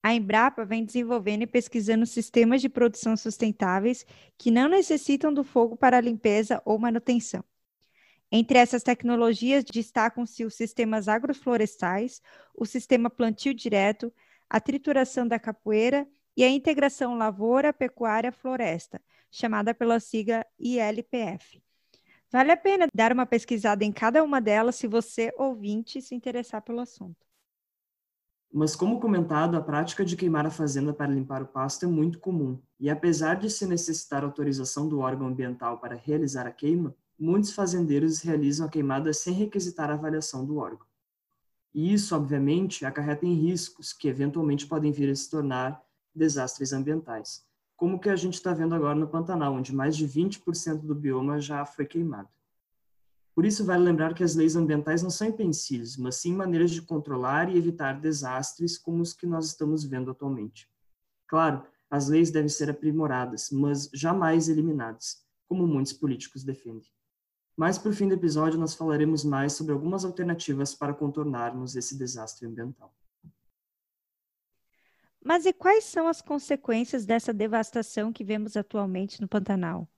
A 0.02 0.14
Embrapa 0.16 0.64
vem 0.64 0.86
desenvolvendo 0.86 1.42
e 1.42 1.48
pesquisando 1.48 2.06
sistemas 2.06 2.62
de 2.62 2.70
produção 2.70 3.18
sustentáveis 3.18 4.06
que 4.38 4.52
não 4.52 4.70
necessitam 4.70 5.34
do 5.34 5.44
fogo 5.44 5.76
para 5.76 6.00
limpeza 6.00 6.62
ou 6.64 6.80
manutenção. 6.80 7.44
Entre 8.32 8.60
essas 8.60 8.84
tecnologias 8.84 9.64
destacam-se 9.64 10.46
os 10.46 10.54
sistemas 10.54 11.08
agroflorestais, 11.08 12.22
o 12.54 12.66
sistema 12.66 13.10
plantio 13.10 13.54
direto, 13.54 14.14
a 14.48 14.60
trituração 14.60 15.28
da 15.28 15.40
capoeira 15.40 16.08
e 16.38 16.44
a 16.44 16.50
integração 16.50 17.18
lavoura-pecuária-floresta, 17.18 19.02
chamada 19.32 19.74
pela 19.74 20.00
sigla 20.00 20.46
ILPF. 20.60 21.62
Vale 22.32 22.52
a 22.52 22.58
pena 22.58 22.88
dar 22.94 23.12
uma 23.12 23.26
pesquisada 23.26 23.84
em 23.84 23.92
cada 23.92 24.24
uma 24.24 24.40
delas 24.40 24.76
se 24.76 24.88
você, 24.88 25.34
ouvinte, 25.36 26.00
se 26.00 26.14
interessar 26.14 26.62
pelo 26.62 26.80
assunto. 26.80 27.26
Mas, 28.52 28.76
como 28.76 29.00
comentado, 29.00 29.58
a 29.58 29.62
prática 29.62 30.06
de 30.06 30.16
queimar 30.16 30.46
a 30.46 30.52
fazenda 30.52 30.94
para 30.94 31.12
limpar 31.12 31.42
o 31.42 31.48
pasto 31.48 31.86
é 31.86 31.88
muito 31.88 32.20
comum, 32.20 32.60
e 32.80 32.90
apesar 32.90 33.36
de 33.36 33.50
se 33.50 33.66
necessitar 33.66 34.24
autorização 34.24 34.88
do 34.88 35.00
órgão 35.00 35.28
ambiental 35.28 35.80
para 35.80 35.96
realizar 35.96 36.46
a 36.46 36.52
queima, 36.52 36.96
muitos 37.20 37.52
fazendeiros 37.52 38.22
realizam 38.22 38.66
a 38.66 38.70
queimada 38.70 39.12
sem 39.12 39.34
requisitar 39.34 39.90
a 39.90 39.94
avaliação 39.94 40.46
do 40.46 40.58
órgão. 40.58 40.88
E 41.74 41.94
isso, 41.94 42.16
obviamente, 42.16 42.86
acarreta 42.86 43.26
em 43.26 43.34
riscos 43.34 43.94
que 43.94 44.08
eventualmente 44.08 44.66
podem 44.66 44.92
vir 44.92 45.10
a 45.10 45.16
se 45.16 45.30
tornar 45.30 45.84
desastres 46.16 46.74
ambientais, 46.74 47.46
como 47.76 47.98
o 47.98 48.00
que 48.00 48.10
a 48.10 48.16
gente 48.16 48.36
está 48.36 48.54
vendo 48.54 48.74
agora 48.74 48.96
no 48.96 49.08
Pantanal, 49.08 49.54
onde 49.54 49.76
mais 49.76 49.96
de 49.96 50.08
20% 50.08 50.82
do 50.82 50.96
bioma 50.96 51.40
já 51.40 51.66
foi 51.66 51.86
queimado. 51.86 52.30
Por 53.36 53.46
isso, 53.46 53.64
vale 53.64 53.84
lembrar 53.84 54.14
que 54.14 54.24
as 54.24 54.36
leis 54.36 54.56
ambientais 54.56 55.02
não 55.04 55.10
são 55.10 55.28
empecilhos, 55.28 55.96
mas 55.96 56.16
sim 56.16 56.34
maneiras 56.34 56.72
de 56.72 56.82
controlar 56.82 57.50
e 57.50 57.58
evitar 57.58 58.00
desastres 58.00 58.78
como 58.78 59.02
os 59.02 59.14
que 59.14 59.26
nós 59.26 59.46
estamos 59.46 59.84
vendo 59.84 60.12
atualmente. 60.12 60.70
Claro, 61.28 61.64
as 61.90 62.10
leis 62.10 62.32
devem 62.32 62.50
ser 62.50 62.70
aprimoradas, 62.70 63.50
mas 63.52 63.90
jamais 63.94 64.50
eliminadas, 64.50 65.24
como 65.48 65.66
muitos 65.66 65.94
políticos 65.94 66.44
defendem. 66.44 66.90
Mas 67.60 67.78
o 67.86 67.92
fim 67.92 68.08
do 68.08 68.14
episódio 68.14 68.58
nós 68.58 68.74
falaremos 68.74 69.26
mais 69.26 69.52
sobre 69.52 69.74
algumas 69.74 70.06
alternativas 70.06 70.74
para 70.74 70.94
contornarmos 70.94 71.76
esse 71.76 71.98
desastre 71.98 72.48
ambiental. 72.48 72.90
Mas 75.22 75.46
e 75.46 75.52
quais 75.52 75.84
são 75.84 76.08
as 76.08 76.22
consequências 76.22 77.06
dessa 77.06 77.34
devastação 77.34 78.14
que 78.14 78.24
vemos 78.24 78.56
atualmente 78.56 79.20
no 79.20 79.28
Pantanal? 79.28 79.90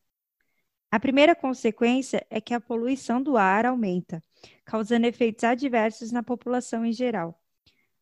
A 0.90 1.00
primeira 1.00 1.36
consequência 1.36 2.26
é 2.32 2.42
que 2.42 2.56
a 2.56 2.60
poluição 2.60 3.22
do 3.22 3.38
ar 3.38 3.68
aumenta, 3.68 4.24
causando 4.66 5.06
efeitos 5.06 5.44
adversos 5.44 6.12
na 6.12 6.24
população 6.24 6.84
em 6.84 6.92
geral. 6.92 7.40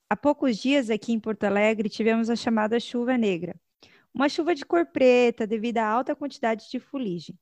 Há 0.09 0.15
poucos 0.15 0.57
dias 0.57 0.89
aqui 0.89 1.11
em 1.11 1.19
Porto 1.19 1.43
Alegre 1.43 1.89
tivemos 1.89 2.29
a 2.29 2.35
chamada 2.37 2.79
chuva 2.79 3.17
negra, 3.17 3.59
uma 4.13 4.29
chuva 4.29 4.55
de 4.55 4.65
cor 4.65 4.85
preta 4.85 5.45
devido 5.45 5.79
à 5.79 5.85
alta 5.85 6.15
quantidade 6.15 6.71
de 6.71 6.79
fuligem. 6.79 7.37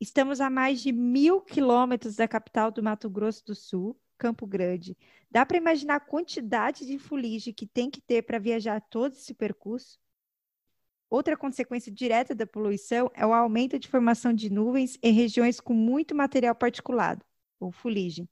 Estamos 0.00 0.40
a 0.40 0.48
mais 0.48 0.80
de 0.80 0.92
mil 0.92 1.42
quilômetros 1.42 2.16
da 2.16 2.26
capital 2.26 2.70
do 2.70 2.82
Mato 2.82 3.10
Grosso 3.10 3.44
do 3.44 3.54
Sul, 3.54 3.94
Campo 4.16 4.46
Grande. 4.46 4.96
Dá 5.30 5.44
para 5.44 5.58
imaginar 5.58 5.96
a 5.96 6.00
quantidade 6.00 6.86
de 6.86 6.98
fuligem 6.98 7.52
que 7.52 7.66
tem 7.66 7.90
que 7.90 8.00
ter 8.00 8.22
para 8.22 8.38
viajar 8.38 8.80
todo 8.80 9.12
esse 9.12 9.34
percurso? 9.34 9.98
Outra 11.10 11.36
consequência 11.36 11.92
direta 11.92 12.34
da 12.34 12.46
poluição 12.46 13.10
é 13.14 13.26
o 13.26 13.34
aumento 13.34 13.78
de 13.78 13.88
formação 13.88 14.32
de 14.32 14.48
nuvens 14.48 14.96
em 15.02 15.12
regiões 15.12 15.60
com 15.60 15.74
muito 15.74 16.14
material 16.14 16.54
particulado, 16.54 17.22
ou 17.58 17.70
fuligem. 17.70 18.26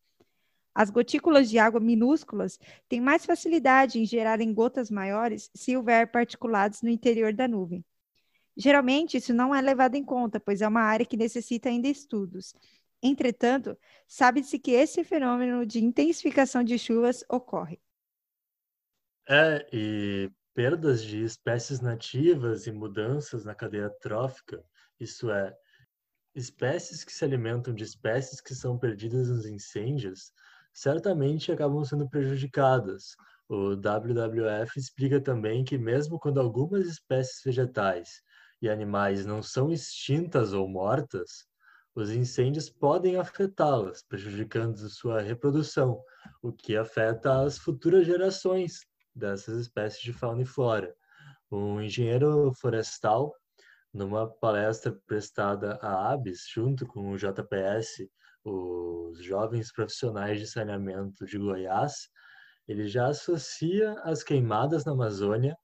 As 0.74 0.88
gotículas 0.88 1.50
de 1.50 1.58
água 1.58 1.80
minúsculas 1.80 2.58
têm 2.88 2.98
mais 2.98 3.26
facilidade 3.26 4.00
em 4.00 4.06
gerarem 4.06 4.54
gotas 4.54 4.90
maiores 4.90 5.50
se 5.54 5.76
houver 5.76 6.10
particulados 6.10 6.80
no 6.80 6.88
interior 6.88 7.34
da 7.34 7.46
nuvem. 7.46 7.84
Geralmente, 8.60 9.16
isso 9.16 9.32
não 9.32 9.54
é 9.54 9.60
levado 9.62 9.94
em 9.94 10.04
conta, 10.04 10.40
pois 10.40 10.60
é 10.60 10.66
uma 10.66 10.80
área 10.80 11.06
que 11.06 11.16
necessita 11.16 11.68
ainda 11.68 11.86
estudos. 11.86 12.52
Entretanto, 13.00 13.78
sabe-se 14.08 14.58
que 14.58 14.72
esse 14.72 15.04
fenômeno 15.04 15.64
de 15.64 15.78
intensificação 15.78 16.64
de 16.64 16.76
chuvas 16.76 17.24
ocorre. 17.30 17.80
É, 19.28 19.64
e 19.72 20.28
perdas 20.52 21.04
de 21.04 21.22
espécies 21.22 21.80
nativas 21.80 22.66
e 22.66 22.72
mudanças 22.72 23.44
na 23.44 23.54
cadeia 23.54 23.88
trófica, 24.00 24.60
isso 24.98 25.30
é, 25.30 25.54
espécies 26.34 27.04
que 27.04 27.12
se 27.12 27.24
alimentam 27.24 27.72
de 27.72 27.84
espécies 27.84 28.40
que 28.40 28.56
são 28.56 28.76
perdidas 28.76 29.28
nos 29.28 29.46
incêndios, 29.46 30.32
certamente 30.72 31.52
acabam 31.52 31.84
sendo 31.84 32.08
prejudicadas. 32.08 33.14
O 33.48 33.76
WWF 33.76 34.76
explica 34.76 35.20
também 35.20 35.62
que, 35.62 35.78
mesmo 35.78 36.18
quando 36.18 36.40
algumas 36.40 36.86
espécies 36.86 37.40
vegetais 37.44 38.20
e 38.60 38.68
animais 38.68 39.24
não 39.24 39.42
são 39.42 39.70
extintas 39.70 40.52
ou 40.52 40.68
mortas, 40.68 41.46
os 41.94 42.10
incêndios 42.10 42.70
podem 42.70 43.16
afetá-las, 43.16 44.02
prejudicando 44.02 44.76
sua 44.88 45.20
reprodução, 45.20 46.00
o 46.42 46.52
que 46.52 46.76
afeta 46.76 47.42
as 47.42 47.58
futuras 47.58 48.06
gerações 48.06 48.80
dessas 49.14 49.62
espécies 49.62 50.00
de 50.02 50.12
fauna 50.12 50.42
e 50.42 50.46
flora. 50.46 50.94
Um 51.50 51.80
engenheiro 51.80 52.52
florestal, 52.60 53.34
numa 53.92 54.28
palestra 54.28 54.92
prestada 55.06 55.74
à 55.82 56.12
ABS, 56.12 56.46
junto 56.52 56.86
com 56.86 57.10
o 57.10 57.16
JPS, 57.16 58.08
os 58.44 59.22
Jovens 59.24 59.72
Profissionais 59.72 60.38
de 60.38 60.46
Saneamento 60.46 61.26
de 61.26 61.36
Goiás, 61.36 62.08
ele 62.68 62.86
já 62.86 63.08
associa 63.08 63.94
as 64.04 64.22
queimadas 64.22 64.84
na 64.84 64.92
Amazônia 64.92 65.56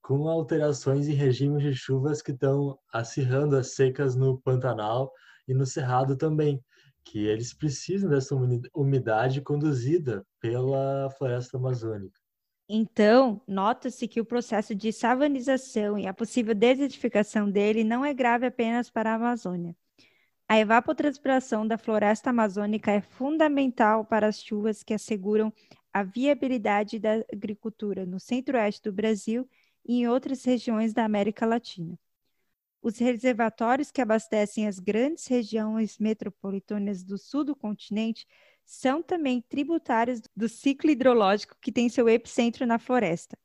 com 0.00 0.28
alterações 0.28 1.08
em 1.08 1.14
regimes 1.14 1.62
de 1.62 1.74
chuvas 1.74 2.22
que 2.22 2.32
estão 2.32 2.78
acirrando 2.92 3.56
as 3.56 3.74
secas 3.74 4.14
no 4.16 4.40
Pantanal 4.40 5.12
e 5.46 5.54
no 5.54 5.66
Cerrado 5.66 6.16
também, 6.16 6.62
que 7.04 7.26
eles 7.26 7.52
precisam 7.52 8.08
dessa 8.08 8.34
umidade 8.74 9.40
conduzida 9.40 10.24
pela 10.40 11.10
floresta 11.18 11.56
amazônica. 11.56 12.18
Então, 12.68 13.42
nota-se 13.46 14.08
que 14.08 14.20
o 14.20 14.24
processo 14.24 14.74
de 14.74 14.92
savanização 14.92 15.98
e 15.98 16.06
a 16.06 16.14
possível 16.14 16.54
desertificação 16.54 17.50
dele 17.50 17.84
não 17.84 18.04
é 18.04 18.14
grave 18.14 18.46
apenas 18.46 18.88
para 18.88 19.10
a 19.10 19.14
Amazônia. 19.14 19.76
A 20.48 20.58
evapotranspiração 20.58 21.66
da 21.66 21.76
floresta 21.76 22.30
amazônica 22.30 22.90
é 22.90 23.00
fundamental 23.00 24.04
para 24.04 24.26
as 24.26 24.42
chuvas 24.42 24.82
que 24.82 24.94
asseguram 24.94 25.52
a 25.92 26.02
viabilidade 26.02 26.98
da 26.98 27.24
agricultura 27.32 28.06
no 28.06 28.18
centro-oeste 28.18 28.82
do 28.82 28.92
Brasil 28.92 29.48
e 29.84 30.00
em 30.00 30.08
outras 30.08 30.44
regiões 30.44 30.92
da 30.92 31.04
América 31.04 31.46
Latina. 31.46 31.98
Os 32.82 32.98
reservatórios 32.98 33.90
que 33.90 34.00
abastecem 34.00 34.66
as 34.66 34.78
grandes 34.78 35.26
regiões 35.26 35.98
metropolitanas 35.98 37.04
do 37.04 37.16
sul 37.16 37.44
do 37.44 37.54
continente 37.54 38.26
são 38.64 39.02
também 39.02 39.40
tributários 39.40 40.20
do 40.34 40.48
ciclo 40.48 40.90
hidrológico 40.90 41.56
que 41.60 41.70
tem 41.70 41.88
seu 41.88 42.08
epicentro 42.08 42.66
na 42.66 42.78
floresta. 42.78 43.38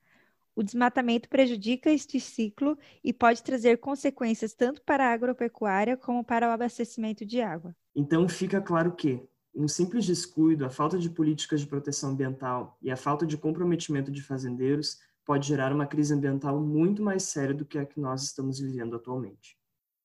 O 0.56 0.64
desmatamento 0.64 1.30
prejudica 1.30 1.92
este 1.92 2.20
ciclo 2.20 2.76
e 3.04 3.14
pode 3.14 3.44
trazer 3.44 3.78
consequências 3.78 4.56
tanto 4.56 4.82
para 4.82 5.06
a 5.08 5.14
agropecuária 5.14 5.96
como 5.96 6.24
para 6.24 6.50
o 6.50 6.52
abastecimento 6.52 7.24
de 7.24 7.40
água. 7.42 7.76
Então 7.96 8.28
fica 8.28 8.60
claro 8.60 8.96
que 8.96 9.22
um 9.54 9.68
simples 9.68 10.06
descuido, 10.06 10.66
a 10.66 10.70
falta 10.70 10.98
de 10.98 11.12
políticas 11.12 11.62
de 11.62 11.68
proteção 11.68 12.12
ambiental 12.12 12.76
e 12.82 12.90
a 12.90 12.98
falta 12.98 13.26
de 13.26 13.38
comprometimento 13.38 14.12
de 14.12 14.24
fazendeiros 14.24 15.00
pode 15.28 15.46
gerar 15.46 15.74
uma 15.74 15.86
crise 15.86 16.14
ambiental 16.14 16.58
muito 16.58 17.04
mais 17.04 17.24
séria 17.24 17.54
do 17.54 17.66
que 17.66 17.78
a 17.78 17.86
que 17.86 18.00
nós 18.00 18.24
estamos 18.24 18.60
vivendo 18.60 18.96
atualmente. 18.96 19.58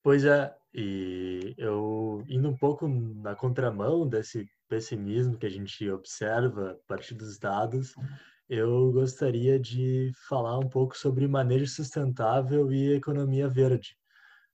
Pois 0.02 0.25
é, 0.25 0.52
e 0.75 1.55
eu 1.57 2.25
indo 2.29 2.49
um 2.49 2.57
pouco 2.57 2.88
na 2.88 3.37
contramão 3.37 4.07
desse 4.07 4.50
pessimismo 4.69 5.38
que 5.38 5.47
a 5.47 5.50
gente 5.50 5.88
observa 5.88 6.73
a 6.73 6.88
partir 6.88 7.14
dos 7.14 7.38
dados, 7.38 7.95
eu 8.49 8.91
gostaria 8.91 9.61
de 9.61 10.11
falar 10.29 10.59
um 10.59 10.69
pouco 10.69 10.99
sobre 10.99 11.29
manejo 11.29 11.69
sustentável 11.69 12.73
e 12.73 12.93
economia 12.95 13.49
verde, 13.49 13.97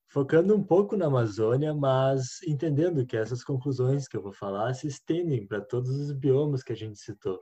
focando 0.06 0.54
um 0.54 0.62
pouco 0.62 0.98
na 0.98 1.06
Amazônia, 1.06 1.72
mas 1.72 2.42
entendendo 2.46 3.06
que 3.06 3.16
essas 3.16 3.42
conclusões 3.42 4.06
que 4.06 4.18
eu 4.18 4.22
vou 4.22 4.34
falar 4.34 4.75
se 4.75 4.87
estendem 4.87 5.46
para 5.46 5.62
todos 5.62 5.90
os 5.90 6.12
biomas 6.12 6.62
que 6.62 6.75
a 6.75 6.76
gente 6.76 6.98
citou. 6.98 7.40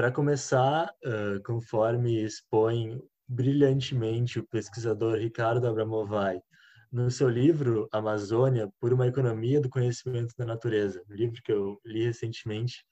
Para 0.00 0.10
começar, 0.10 0.90
uh, 1.04 1.42
conforme 1.44 2.24
expõe 2.24 2.98
brilhantemente 3.28 4.38
o 4.38 4.46
pesquisador 4.48 5.18
Ricardo 5.18 5.68
Abramovay 5.68 6.40
no 6.90 7.10
seu 7.10 7.28
livro 7.28 7.86
Amazônia 7.92 8.66
por 8.80 8.94
uma 8.94 9.06
economia 9.06 9.60
do 9.60 9.68
conhecimento 9.68 10.32
da 10.38 10.46
natureza, 10.46 11.02
um 11.06 11.12
livro 11.12 11.42
que 11.42 11.52
eu 11.52 11.78
li 11.84 12.02
recentemente, 12.02 12.82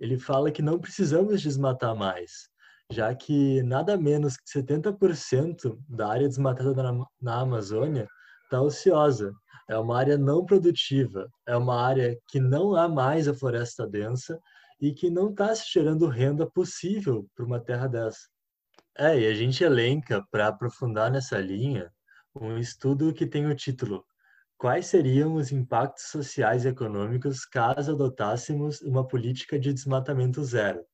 ele 0.00 0.16
fala 0.16 0.50
que 0.50 0.62
não 0.62 0.78
precisamos 0.78 1.42
desmatar 1.42 1.94
mais, 1.94 2.48
já 2.90 3.14
que 3.14 3.62
nada 3.62 3.98
menos 3.98 4.38
que 4.38 4.50
70% 4.50 5.78
da 5.86 6.08
área 6.08 6.28
desmatada 6.28 6.72
na, 6.82 7.04
na 7.20 7.40
Amazônia 7.40 8.08
está 8.44 8.62
ociosa. 8.62 9.34
É 9.68 9.76
uma 9.76 9.98
área 9.98 10.16
não 10.16 10.46
produtiva, 10.46 11.28
é 11.46 11.54
uma 11.54 11.78
área 11.78 12.18
que 12.26 12.40
não 12.40 12.74
há 12.74 12.88
mais 12.88 13.28
a 13.28 13.34
floresta 13.34 13.86
densa 13.86 14.40
e 14.80 14.92
que 14.92 15.10
não 15.10 15.30
está 15.30 15.54
se 15.54 15.70
gerando 15.72 16.06
renda 16.06 16.48
possível 16.48 17.28
para 17.34 17.44
uma 17.44 17.60
terra 17.60 17.86
dessa. 17.86 18.28
É, 18.96 19.18
e 19.18 19.26
a 19.26 19.34
gente 19.34 19.62
elenca, 19.62 20.26
para 20.30 20.48
aprofundar 20.48 21.10
nessa 21.10 21.38
linha, 21.38 21.92
um 22.34 22.58
estudo 22.58 23.12
que 23.12 23.26
tem 23.26 23.46
o 23.46 23.54
título 23.54 24.04
Quais 24.56 24.86
seriam 24.86 25.34
os 25.34 25.52
impactos 25.52 26.06
sociais 26.06 26.64
e 26.64 26.68
econômicos 26.68 27.44
caso 27.44 27.92
adotássemos 27.92 28.80
uma 28.80 29.06
política 29.06 29.56
de 29.56 29.72
desmatamento 29.72 30.42
zero, 30.42 30.84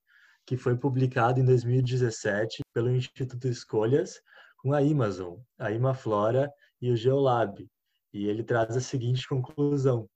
que 0.45 0.55
foi 0.55 0.77
publicado 0.77 1.41
em 1.41 1.45
2017 1.47 2.61
pelo 2.75 2.91
Instituto 2.91 3.49
Escolhas 3.49 4.21
com 4.59 4.75
a 4.75 4.81
Amazon, 4.81 5.39
a 5.59 5.71
Imaflora 5.71 6.53
e 6.79 6.91
o 6.91 6.97
Geolab. 6.97 7.67
E 8.13 8.27
ele 8.27 8.45
traz 8.45 8.77
a 8.77 8.83
seguinte 8.83 9.27
conclusão: 9.27 10.07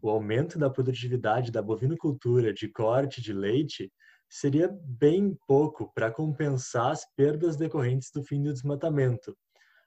o 0.00 0.08
aumento 0.08 0.58
da 0.58 0.70
produtividade 0.70 1.50
da 1.50 1.60
bovinocultura 1.60 2.52
de 2.52 2.68
corte 2.68 3.20
de 3.20 3.32
leite 3.32 3.92
seria 4.28 4.68
bem 4.84 5.36
pouco 5.46 5.92
para 5.94 6.10
compensar 6.10 6.92
as 6.92 7.04
perdas 7.14 7.56
decorrentes 7.56 8.10
do 8.10 8.22
fim 8.22 8.42
do 8.42 8.52
desmatamento, 8.52 9.36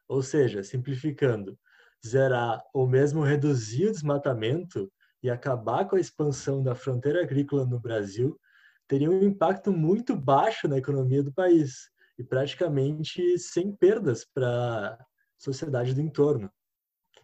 ou 0.07 0.21
seja, 0.21 0.63
simplificando, 0.63 1.57
zerar 2.05 2.61
ou 2.73 2.87
mesmo 2.87 3.23
reduzir 3.23 3.87
o 3.87 3.91
desmatamento 3.91 4.91
e 5.23 5.29
acabar 5.29 5.85
com 5.85 5.95
a 5.95 5.99
expansão 5.99 6.61
da 6.61 6.75
fronteira 6.75 7.23
agrícola 7.23 7.65
no 7.65 7.79
Brasil 7.79 8.39
teria 8.87 9.09
um 9.09 9.23
impacto 9.23 9.71
muito 9.71 10.15
baixo 10.15 10.67
na 10.67 10.77
economia 10.77 11.23
do 11.23 11.33
país 11.33 11.89
e 12.17 12.23
praticamente 12.23 13.37
sem 13.39 13.75
perdas 13.75 14.23
para 14.23 14.93
a 14.93 15.05
sociedade 15.37 15.93
do 15.93 16.01
entorno. 16.01 16.51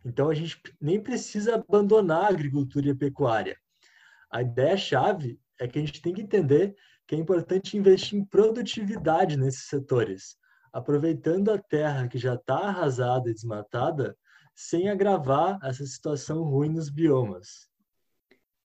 Então 0.03 0.29
a 0.29 0.33
gente 0.33 0.61
nem 0.79 1.01
precisa 1.01 1.55
abandonar 1.55 2.25
a 2.25 2.29
agricultura 2.29 2.87
e 2.87 2.91
a 2.91 2.95
pecuária. 2.95 3.57
A 4.29 4.41
ideia-chave 4.41 5.39
é 5.59 5.67
que 5.67 5.77
a 5.77 5.81
gente 5.81 6.01
tem 6.01 6.13
que 6.13 6.21
entender 6.21 6.75
que 7.07 7.15
é 7.15 7.17
importante 7.17 7.77
investir 7.77 8.17
em 8.17 8.25
produtividade 8.25 9.37
nesses 9.37 9.65
setores, 9.65 10.37
aproveitando 10.71 11.51
a 11.51 11.57
terra 11.57 12.07
que 12.07 12.17
já 12.17 12.35
está 12.35 12.57
arrasada 12.57 13.29
e 13.29 13.33
desmatada, 13.33 14.17
sem 14.55 14.89
agravar 14.89 15.59
essa 15.63 15.85
situação 15.85 16.43
ruim 16.43 16.69
nos 16.69 16.89
biomas. 16.89 17.69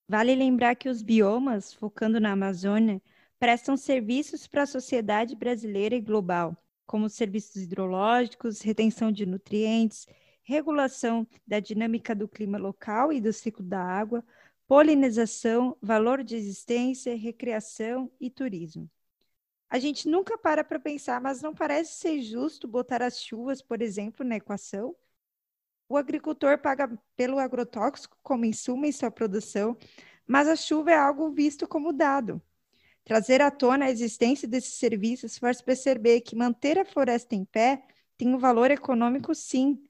Vale 0.09 0.35
lembrar 0.35 0.77
que 0.77 0.89
os 0.89 1.03
biomas, 1.03 1.73
focando 1.73 2.21
na 2.21 2.33
Amazônia, 2.33 3.03
prestam 3.39 3.77
serviços 3.77 4.47
para 4.47 4.63
a 4.63 4.67
sociedade 4.67 5.35
brasileira 5.35 5.97
e 5.97 6.01
global, 6.01 6.57
como 6.87 7.11
serviços 7.11 7.63
hidrológicos, 7.63 8.61
retenção 8.61 9.11
de 9.11 9.27
nutrientes, 9.27 10.07
regulação 10.47 11.27
da 11.45 11.59
dinâmica 11.59 12.15
do 12.15 12.29
clima 12.29 12.57
local 12.57 13.13
e 13.13 13.21
do 13.21 13.33
ciclo 13.33 13.65
da 13.65 13.83
água, 13.83 14.25
polinização, 14.69 15.77
valor 15.83 16.23
de 16.23 16.37
existência, 16.37 17.17
recreação 17.17 18.11
e 18.21 18.31
turismo. 18.31 18.89
A 19.69 19.81
gente 19.81 20.09
nunca 20.09 20.39
para 20.39 20.63
para 20.63 20.79
pensar, 20.79 21.21
mas 21.21 21.43
não 21.43 21.53
parece 21.53 21.99
ser 21.99 22.23
justo 22.23 22.69
botar 22.69 23.03
as 23.03 23.21
chuvas, 23.21 23.61
por 23.61 23.83
exemplo, 23.83 24.25
na 24.25 24.37
equação? 24.37 24.95
O 25.89 25.97
agricultor 25.97 26.59
paga 26.59 26.97
pelo 27.17 27.39
agrotóxico 27.41 28.17
como 28.23 28.45
insumo 28.45 28.87
em 28.87 28.93
sua 28.93 29.11
produção, 29.11 29.77
mas 30.27 30.47
a 30.47 30.55
chuva 30.55 30.93
é 30.93 30.97
algo 30.97 31.31
visto 31.33 31.67
como 31.67 31.93
dado. 31.93 32.41
Trazer 33.05 33.43
à 33.43 33.51
tona 33.51 33.87
a 33.87 33.91
existência 33.91 34.47
desses 34.47 34.75
serviços 34.75 35.39
faz 35.39 35.61
perceber 35.61 36.21
que 36.21 36.37
manter 36.37 36.79
a 36.79 36.85
floresta 36.85 37.35
em 37.35 37.45
pé 37.45 37.85
tem 38.17 38.33
um 38.33 38.39
valor 38.39 38.71
econômico, 38.71 39.35
sim. 39.35 39.83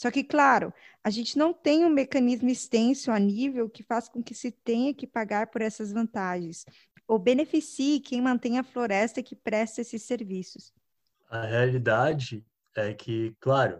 Só 0.00 0.10
que, 0.10 0.24
claro, 0.24 0.72
a 1.04 1.10
gente 1.10 1.36
não 1.36 1.52
tem 1.52 1.84
um 1.84 1.90
mecanismo 1.90 2.48
extenso 2.48 3.10
a 3.10 3.18
nível 3.18 3.68
que 3.68 3.82
faz 3.82 4.08
com 4.08 4.22
que 4.22 4.34
se 4.34 4.50
tenha 4.50 4.94
que 4.94 5.06
pagar 5.06 5.48
por 5.48 5.60
essas 5.60 5.92
vantagens 5.92 6.64
ou 7.06 7.18
beneficie 7.18 8.00
quem 8.00 8.22
mantém 8.22 8.58
a 8.58 8.64
floresta 8.64 9.22
que 9.22 9.36
presta 9.36 9.82
esses 9.82 10.02
serviços. 10.04 10.72
A 11.28 11.42
realidade 11.42 12.42
é 12.74 12.94
que, 12.94 13.36
claro, 13.40 13.78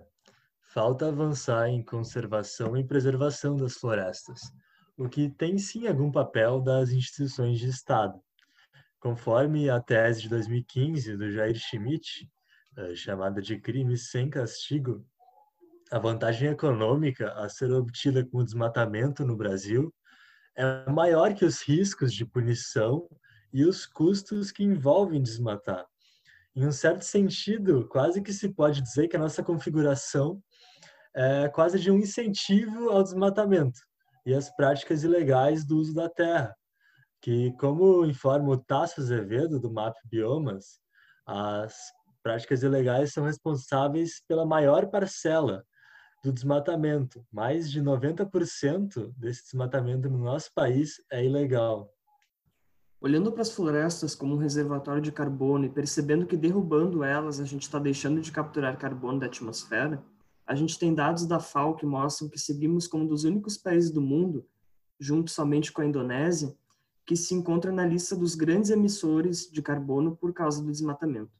falta 0.74 1.09
avançar 1.09 1.70
em 1.70 1.83
conservação 1.83 2.76
e 2.76 2.85
preservação 2.85 3.56
das 3.56 3.78
florestas, 3.78 4.42
o 4.98 5.09
que 5.09 5.30
tem 5.30 5.56
sim 5.56 5.87
algum 5.87 6.12
papel 6.12 6.61
das 6.61 6.90
instituições 6.90 7.59
de 7.59 7.70
Estado. 7.70 8.20
Conforme 8.98 9.70
a 9.70 9.80
tese 9.80 10.20
de 10.20 10.28
2015 10.28 11.16
do 11.16 11.30
Jair 11.30 11.56
Schmidt, 11.56 12.30
eh, 12.76 12.94
chamada 12.94 13.40
de 13.40 13.59
crimes 13.59 14.11
sem 14.11 14.28
castigo, 14.28 15.02
a 15.90 15.98
vantagem 15.98 16.50
econômica 16.50 17.33
a 17.33 17.48
ser 17.48 17.72
obtida 17.72 18.24
com 18.24 18.38
o 18.38 18.44
desmatamento 18.44 19.24
no 19.24 19.37
Brasil 19.37 19.92
é 20.57 20.88
maior 20.88 21.35
que 21.35 21.44
os 21.44 21.61
riscos 21.62 22.14
de 22.14 22.24
punição 22.24 23.09
e 23.53 23.64
os 23.64 23.87
custos 23.87 24.53
que 24.53 24.62
envolvem 24.62 25.20
desmatar. 25.20 25.85
Em 26.55 26.64
um 26.64 26.72
certo 26.72 27.05
sentido, 27.05 27.88
quase 27.88 28.22
que 28.22 28.33
se 28.33 28.48
pode 28.50 28.81
dizer 28.81 29.09
que 29.09 29.16
a 29.16 29.20
nossa 29.20 29.42
configuração 29.42 30.40
é 31.14 31.48
quase 31.48 31.79
de 31.79 31.90
um 31.90 31.98
incentivo 31.98 32.90
ao 32.90 33.03
desmatamento 33.03 33.81
e 34.24 34.33
às 34.33 34.55
práticas 34.55 35.03
ilegais 35.03 35.64
do 35.64 35.76
uso 35.76 35.92
da 35.92 36.09
terra, 36.09 36.55
que, 37.20 37.53
como 37.59 38.05
informa 38.05 38.50
o 38.50 38.59
Tasso 38.59 39.00
Azevedo, 39.00 39.59
do 39.59 39.72
MAP 39.72 39.96
Biomas, 40.05 40.79
as 41.26 41.74
práticas 42.22 42.62
ilegais 42.62 43.12
são 43.12 43.24
responsáveis 43.24 44.22
pela 44.29 44.46
maior 44.46 44.88
parcela 44.88 45.64
do 46.22 46.33
desmatamento. 46.33 47.24
Mais 47.33 47.70
de 47.70 47.83
90% 47.83 49.12
desse 49.16 49.44
desmatamento 49.44 50.09
no 50.09 50.18
nosso 50.18 50.52
país 50.54 51.02
é 51.11 51.24
ilegal. 51.24 51.92
Olhando 53.00 53.33
para 53.33 53.42
as 53.42 53.50
florestas 53.50 54.14
como 54.14 54.35
um 54.35 54.38
reservatório 54.38 55.00
de 55.00 55.11
carbono 55.11 55.64
e 55.64 55.70
percebendo 55.70 56.26
que 56.26 56.37
derrubando 56.37 57.02
elas 57.02 57.40
a 57.40 57.44
gente 57.44 57.62
está 57.62 57.78
deixando 57.78 58.20
de 58.20 58.30
capturar 58.30 58.76
carbono 58.76 59.20
da 59.20 59.26
atmosfera, 59.26 60.04
a 60.46 60.54
gente 60.54 60.78
tem 60.78 60.94
dados 60.94 61.26
da 61.26 61.40
FAO 61.40 61.76
que 61.76 61.87
mostram 61.87 62.28
que 62.28 62.38
seguimos 62.38 62.87
como 62.87 63.04
um 63.04 63.06
dos 63.06 63.24
únicos 63.24 63.56
países 63.56 63.90
do 63.90 64.02
mundo, 64.02 64.44
junto 64.98 65.30
somente 65.30 65.72
com 65.72 65.80
a 65.80 65.87
Indonésia, 65.87 66.54
que 67.06 67.16
se 67.16 67.35
encontra 67.35 67.72
na 67.72 67.87
lista 67.87 68.14
dos 68.14 68.35
grandes 68.35 68.70
emissores 68.70 69.50
de 69.50 69.62
carbono 69.62 70.14
por 70.14 70.35
causa 70.35 70.62
do 70.62 70.70
desmatamento. 70.70 71.33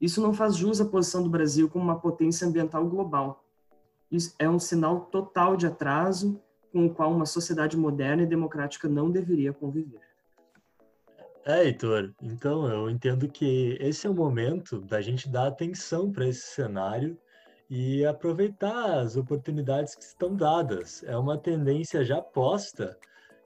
Isso 0.00 0.22
não 0.22 0.32
faz 0.32 0.56
jus 0.56 0.80
à 0.80 0.84
posição 0.86 1.22
do 1.22 1.28
Brasil 1.28 1.68
como 1.68 1.84
uma 1.84 2.00
potência 2.00 2.46
ambiental 2.46 2.88
global. 2.88 3.44
Isso 4.10 4.34
é 4.38 4.48
um 4.48 4.58
sinal 4.58 5.02
total 5.06 5.56
de 5.56 5.66
atraso 5.66 6.40
com 6.72 6.86
o 6.86 6.94
qual 6.94 7.12
uma 7.12 7.26
sociedade 7.26 7.76
moderna 7.76 8.22
e 8.22 8.26
democrática 8.26 8.88
não 8.88 9.10
deveria 9.10 9.52
conviver. 9.52 10.00
É, 11.44 11.64
Heitor, 11.64 12.12
então 12.22 12.68
eu 12.68 12.90
entendo 12.90 13.28
que 13.28 13.76
esse 13.80 14.06
é 14.06 14.10
o 14.10 14.14
momento 14.14 14.80
da 14.80 15.00
gente 15.00 15.28
dar 15.28 15.46
atenção 15.46 16.12
para 16.12 16.28
esse 16.28 16.42
cenário 16.42 17.18
e 17.68 18.04
aproveitar 18.04 19.00
as 19.00 19.16
oportunidades 19.16 19.94
que 19.94 20.02
estão 20.02 20.34
dadas. 20.34 21.02
É 21.04 21.16
uma 21.16 21.38
tendência 21.38 22.04
já 22.04 22.20
posta 22.20 22.98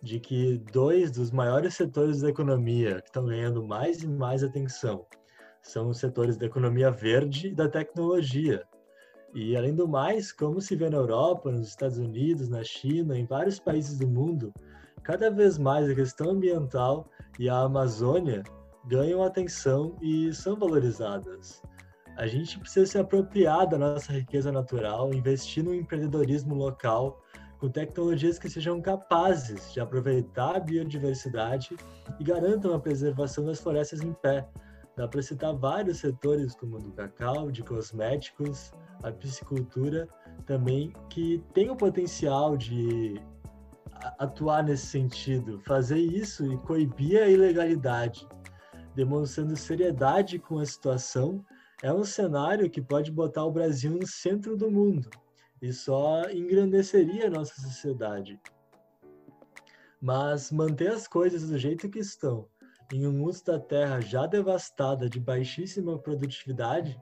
de 0.02 0.18
que 0.18 0.58
dois 0.72 1.10
dos 1.10 1.30
maiores 1.30 1.74
setores 1.74 2.20
da 2.20 2.28
economia 2.28 3.00
que 3.00 3.08
estão 3.08 3.26
ganhando 3.26 3.62
mais 3.62 4.02
e 4.02 4.08
mais 4.08 4.42
atenção 4.42 5.06
são 5.62 5.88
os 5.88 5.98
setores 5.98 6.36
da 6.36 6.46
economia 6.46 6.90
verde 6.90 7.48
e 7.48 7.54
da 7.54 7.68
tecnologia. 7.68 8.64
E 9.34 9.56
além 9.56 9.74
do 9.74 9.88
mais, 9.88 10.30
como 10.30 10.60
se 10.60 10.76
vê 10.76 10.88
na 10.88 10.98
Europa, 10.98 11.50
nos 11.50 11.68
Estados 11.68 11.98
Unidos, 11.98 12.48
na 12.48 12.62
China, 12.62 13.18
em 13.18 13.26
vários 13.26 13.58
países 13.58 13.98
do 13.98 14.06
mundo, 14.06 14.54
cada 15.02 15.28
vez 15.28 15.58
mais 15.58 15.90
a 15.90 15.94
questão 15.94 16.30
ambiental 16.30 17.08
e 17.36 17.48
a 17.48 17.58
Amazônia 17.58 18.44
ganham 18.86 19.24
atenção 19.24 19.96
e 20.00 20.32
são 20.32 20.56
valorizadas. 20.56 21.60
A 22.16 22.28
gente 22.28 22.60
precisa 22.60 22.86
se 22.86 22.96
apropriar 22.96 23.66
da 23.66 23.76
nossa 23.76 24.12
riqueza 24.12 24.52
natural, 24.52 25.12
investir 25.12 25.64
no 25.64 25.74
empreendedorismo 25.74 26.54
local, 26.54 27.20
com 27.58 27.68
tecnologias 27.68 28.38
que 28.38 28.48
sejam 28.48 28.80
capazes 28.80 29.72
de 29.72 29.80
aproveitar 29.80 30.54
a 30.54 30.60
biodiversidade 30.60 31.76
e 32.20 32.24
garantam 32.24 32.72
a 32.72 32.78
preservação 32.78 33.44
das 33.44 33.58
florestas 33.58 34.00
em 34.00 34.12
pé. 34.12 34.46
Dá 34.96 35.08
para 35.08 35.22
citar 35.22 35.54
vários 35.54 35.98
setores, 35.98 36.54
como 36.54 36.76
o 36.76 36.80
do 36.80 36.92
cacau, 36.92 37.50
de 37.50 37.62
cosméticos, 37.62 38.72
a 39.02 39.10
piscicultura, 39.10 40.08
também, 40.46 40.92
que 41.10 41.42
tem 41.52 41.70
o 41.70 41.76
potencial 41.76 42.56
de 42.56 43.20
atuar 44.18 44.62
nesse 44.62 44.86
sentido, 44.86 45.60
fazer 45.60 45.98
isso 45.98 46.44
e 46.52 46.56
coibir 46.58 47.22
a 47.22 47.28
ilegalidade, 47.28 48.26
demonstrando 48.94 49.56
seriedade 49.56 50.38
com 50.38 50.58
a 50.58 50.66
situação, 50.66 51.44
é 51.82 51.92
um 51.92 52.04
cenário 52.04 52.70
que 52.70 52.80
pode 52.80 53.10
botar 53.10 53.44
o 53.44 53.52
Brasil 53.52 53.92
no 53.92 54.06
centro 54.06 54.56
do 54.56 54.70
mundo 54.70 55.10
e 55.60 55.72
só 55.72 56.30
engrandeceria 56.30 57.26
a 57.26 57.30
nossa 57.30 57.60
sociedade. 57.60 58.38
Mas 60.00 60.52
manter 60.52 60.92
as 60.92 61.08
coisas 61.08 61.48
do 61.48 61.58
jeito 61.58 61.88
que 61.88 61.98
estão, 61.98 62.46
em 62.94 63.08
um 63.08 63.24
uso 63.24 63.44
da 63.44 63.58
terra 63.58 64.00
já 64.00 64.24
devastada 64.24 65.10
de 65.10 65.18
baixíssima 65.18 65.98
produtividade, 65.98 66.96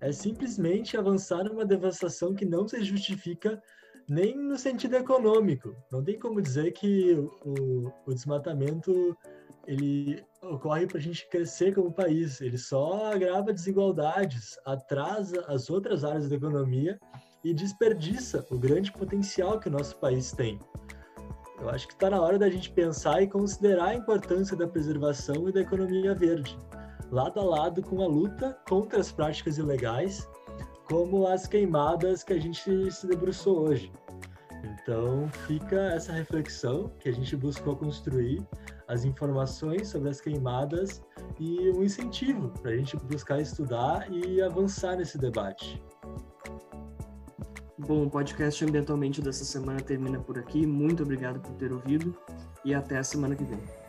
é 0.00 0.10
simplesmente 0.10 0.96
avançar 0.96 1.44
numa 1.44 1.64
devastação 1.64 2.34
que 2.34 2.44
não 2.44 2.66
se 2.66 2.82
justifica 2.82 3.62
nem 4.08 4.36
no 4.36 4.58
sentido 4.58 4.96
econômico. 4.96 5.76
Não 5.92 6.02
tem 6.02 6.18
como 6.18 6.42
dizer 6.42 6.72
que 6.72 7.12
o, 7.44 7.92
o 8.04 8.12
desmatamento 8.12 9.16
ele 9.64 10.24
ocorre 10.42 10.88
para 10.88 10.98
a 10.98 11.00
gente 11.00 11.28
crescer 11.28 11.72
como 11.72 11.92
país. 11.92 12.40
Ele 12.40 12.58
só 12.58 13.12
agrava 13.12 13.52
desigualdades, 13.52 14.58
atrasa 14.64 15.44
as 15.46 15.70
outras 15.70 16.02
áreas 16.04 16.28
da 16.28 16.34
economia 16.34 16.98
e 17.44 17.54
desperdiça 17.54 18.44
o 18.50 18.58
grande 18.58 18.90
potencial 18.90 19.60
que 19.60 19.68
o 19.68 19.72
nosso 19.72 19.96
país 19.98 20.32
tem. 20.32 20.58
Eu 21.60 21.68
acho 21.70 21.88
que 21.88 21.94
está 21.94 22.10
na 22.10 22.20
hora 22.20 22.38
da 22.38 22.48
gente 22.48 22.70
pensar 22.70 23.22
e 23.22 23.26
considerar 23.26 23.88
a 23.88 23.94
importância 23.94 24.56
da 24.56 24.66
preservação 24.66 25.48
e 25.48 25.52
da 25.52 25.60
economia 25.60 26.14
verde, 26.14 26.56
lado 27.10 27.40
a 27.40 27.44
lado 27.44 27.82
com 27.82 28.02
a 28.02 28.06
luta 28.06 28.56
contra 28.68 29.00
as 29.00 29.10
práticas 29.10 29.58
ilegais 29.58 30.28
como 30.88 31.26
as 31.26 31.46
queimadas 31.46 32.24
que 32.24 32.32
a 32.32 32.40
gente 32.40 32.90
se 32.90 33.06
debruçou 33.06 33.68
hoje. 33.68 33.92
Então 34.64 35.28
fica 35.46 35.76
essa 35.92 36.12
reflexão 36.12 36.90
que 36.98 37.08
a 37.08 37.12
gente 37.12 37.36
buscou 37.36 37.76
construir, 37.76 38.42
as 38.88 39.04
informações 39.04 39.88
sobre 39.88 40.08
as 40.08 40.18
queimadas 40.18 41.02
e 41.38 41.70
um 41.70 41.82
incentivo 41.82 42.48
para 42.62 42.70
a 42.70 42.76
gente 42.76 42.96
buscar 42.96 43.38
estudar 43.38 44.10
e 44.10 44.40
avançar 44.40 44.96
nesse 44.96 45.18
debate. 45.18 45.80
Bom, 47.78 48.06
o 48.06 48.10
podcast 48.10 48.64
Ambientalmente 48.64 49.22
dessa 49.22 49.44
semana 49.44 49.80
termina 49.80 50.18
por 50.18 50.36
aqui. 50.36 50.66
Muito 50.66 51.04
obrigado 51.04 51.38
por 51.38 51.52
ter 51.52 51.72
ouvido 51.72 52.12
e 52.64 52.74
até 52.74 52.98
a 52.98 53.04
semana 53.04 53.36
que 53.36 53.44
vem. 53.44 53.87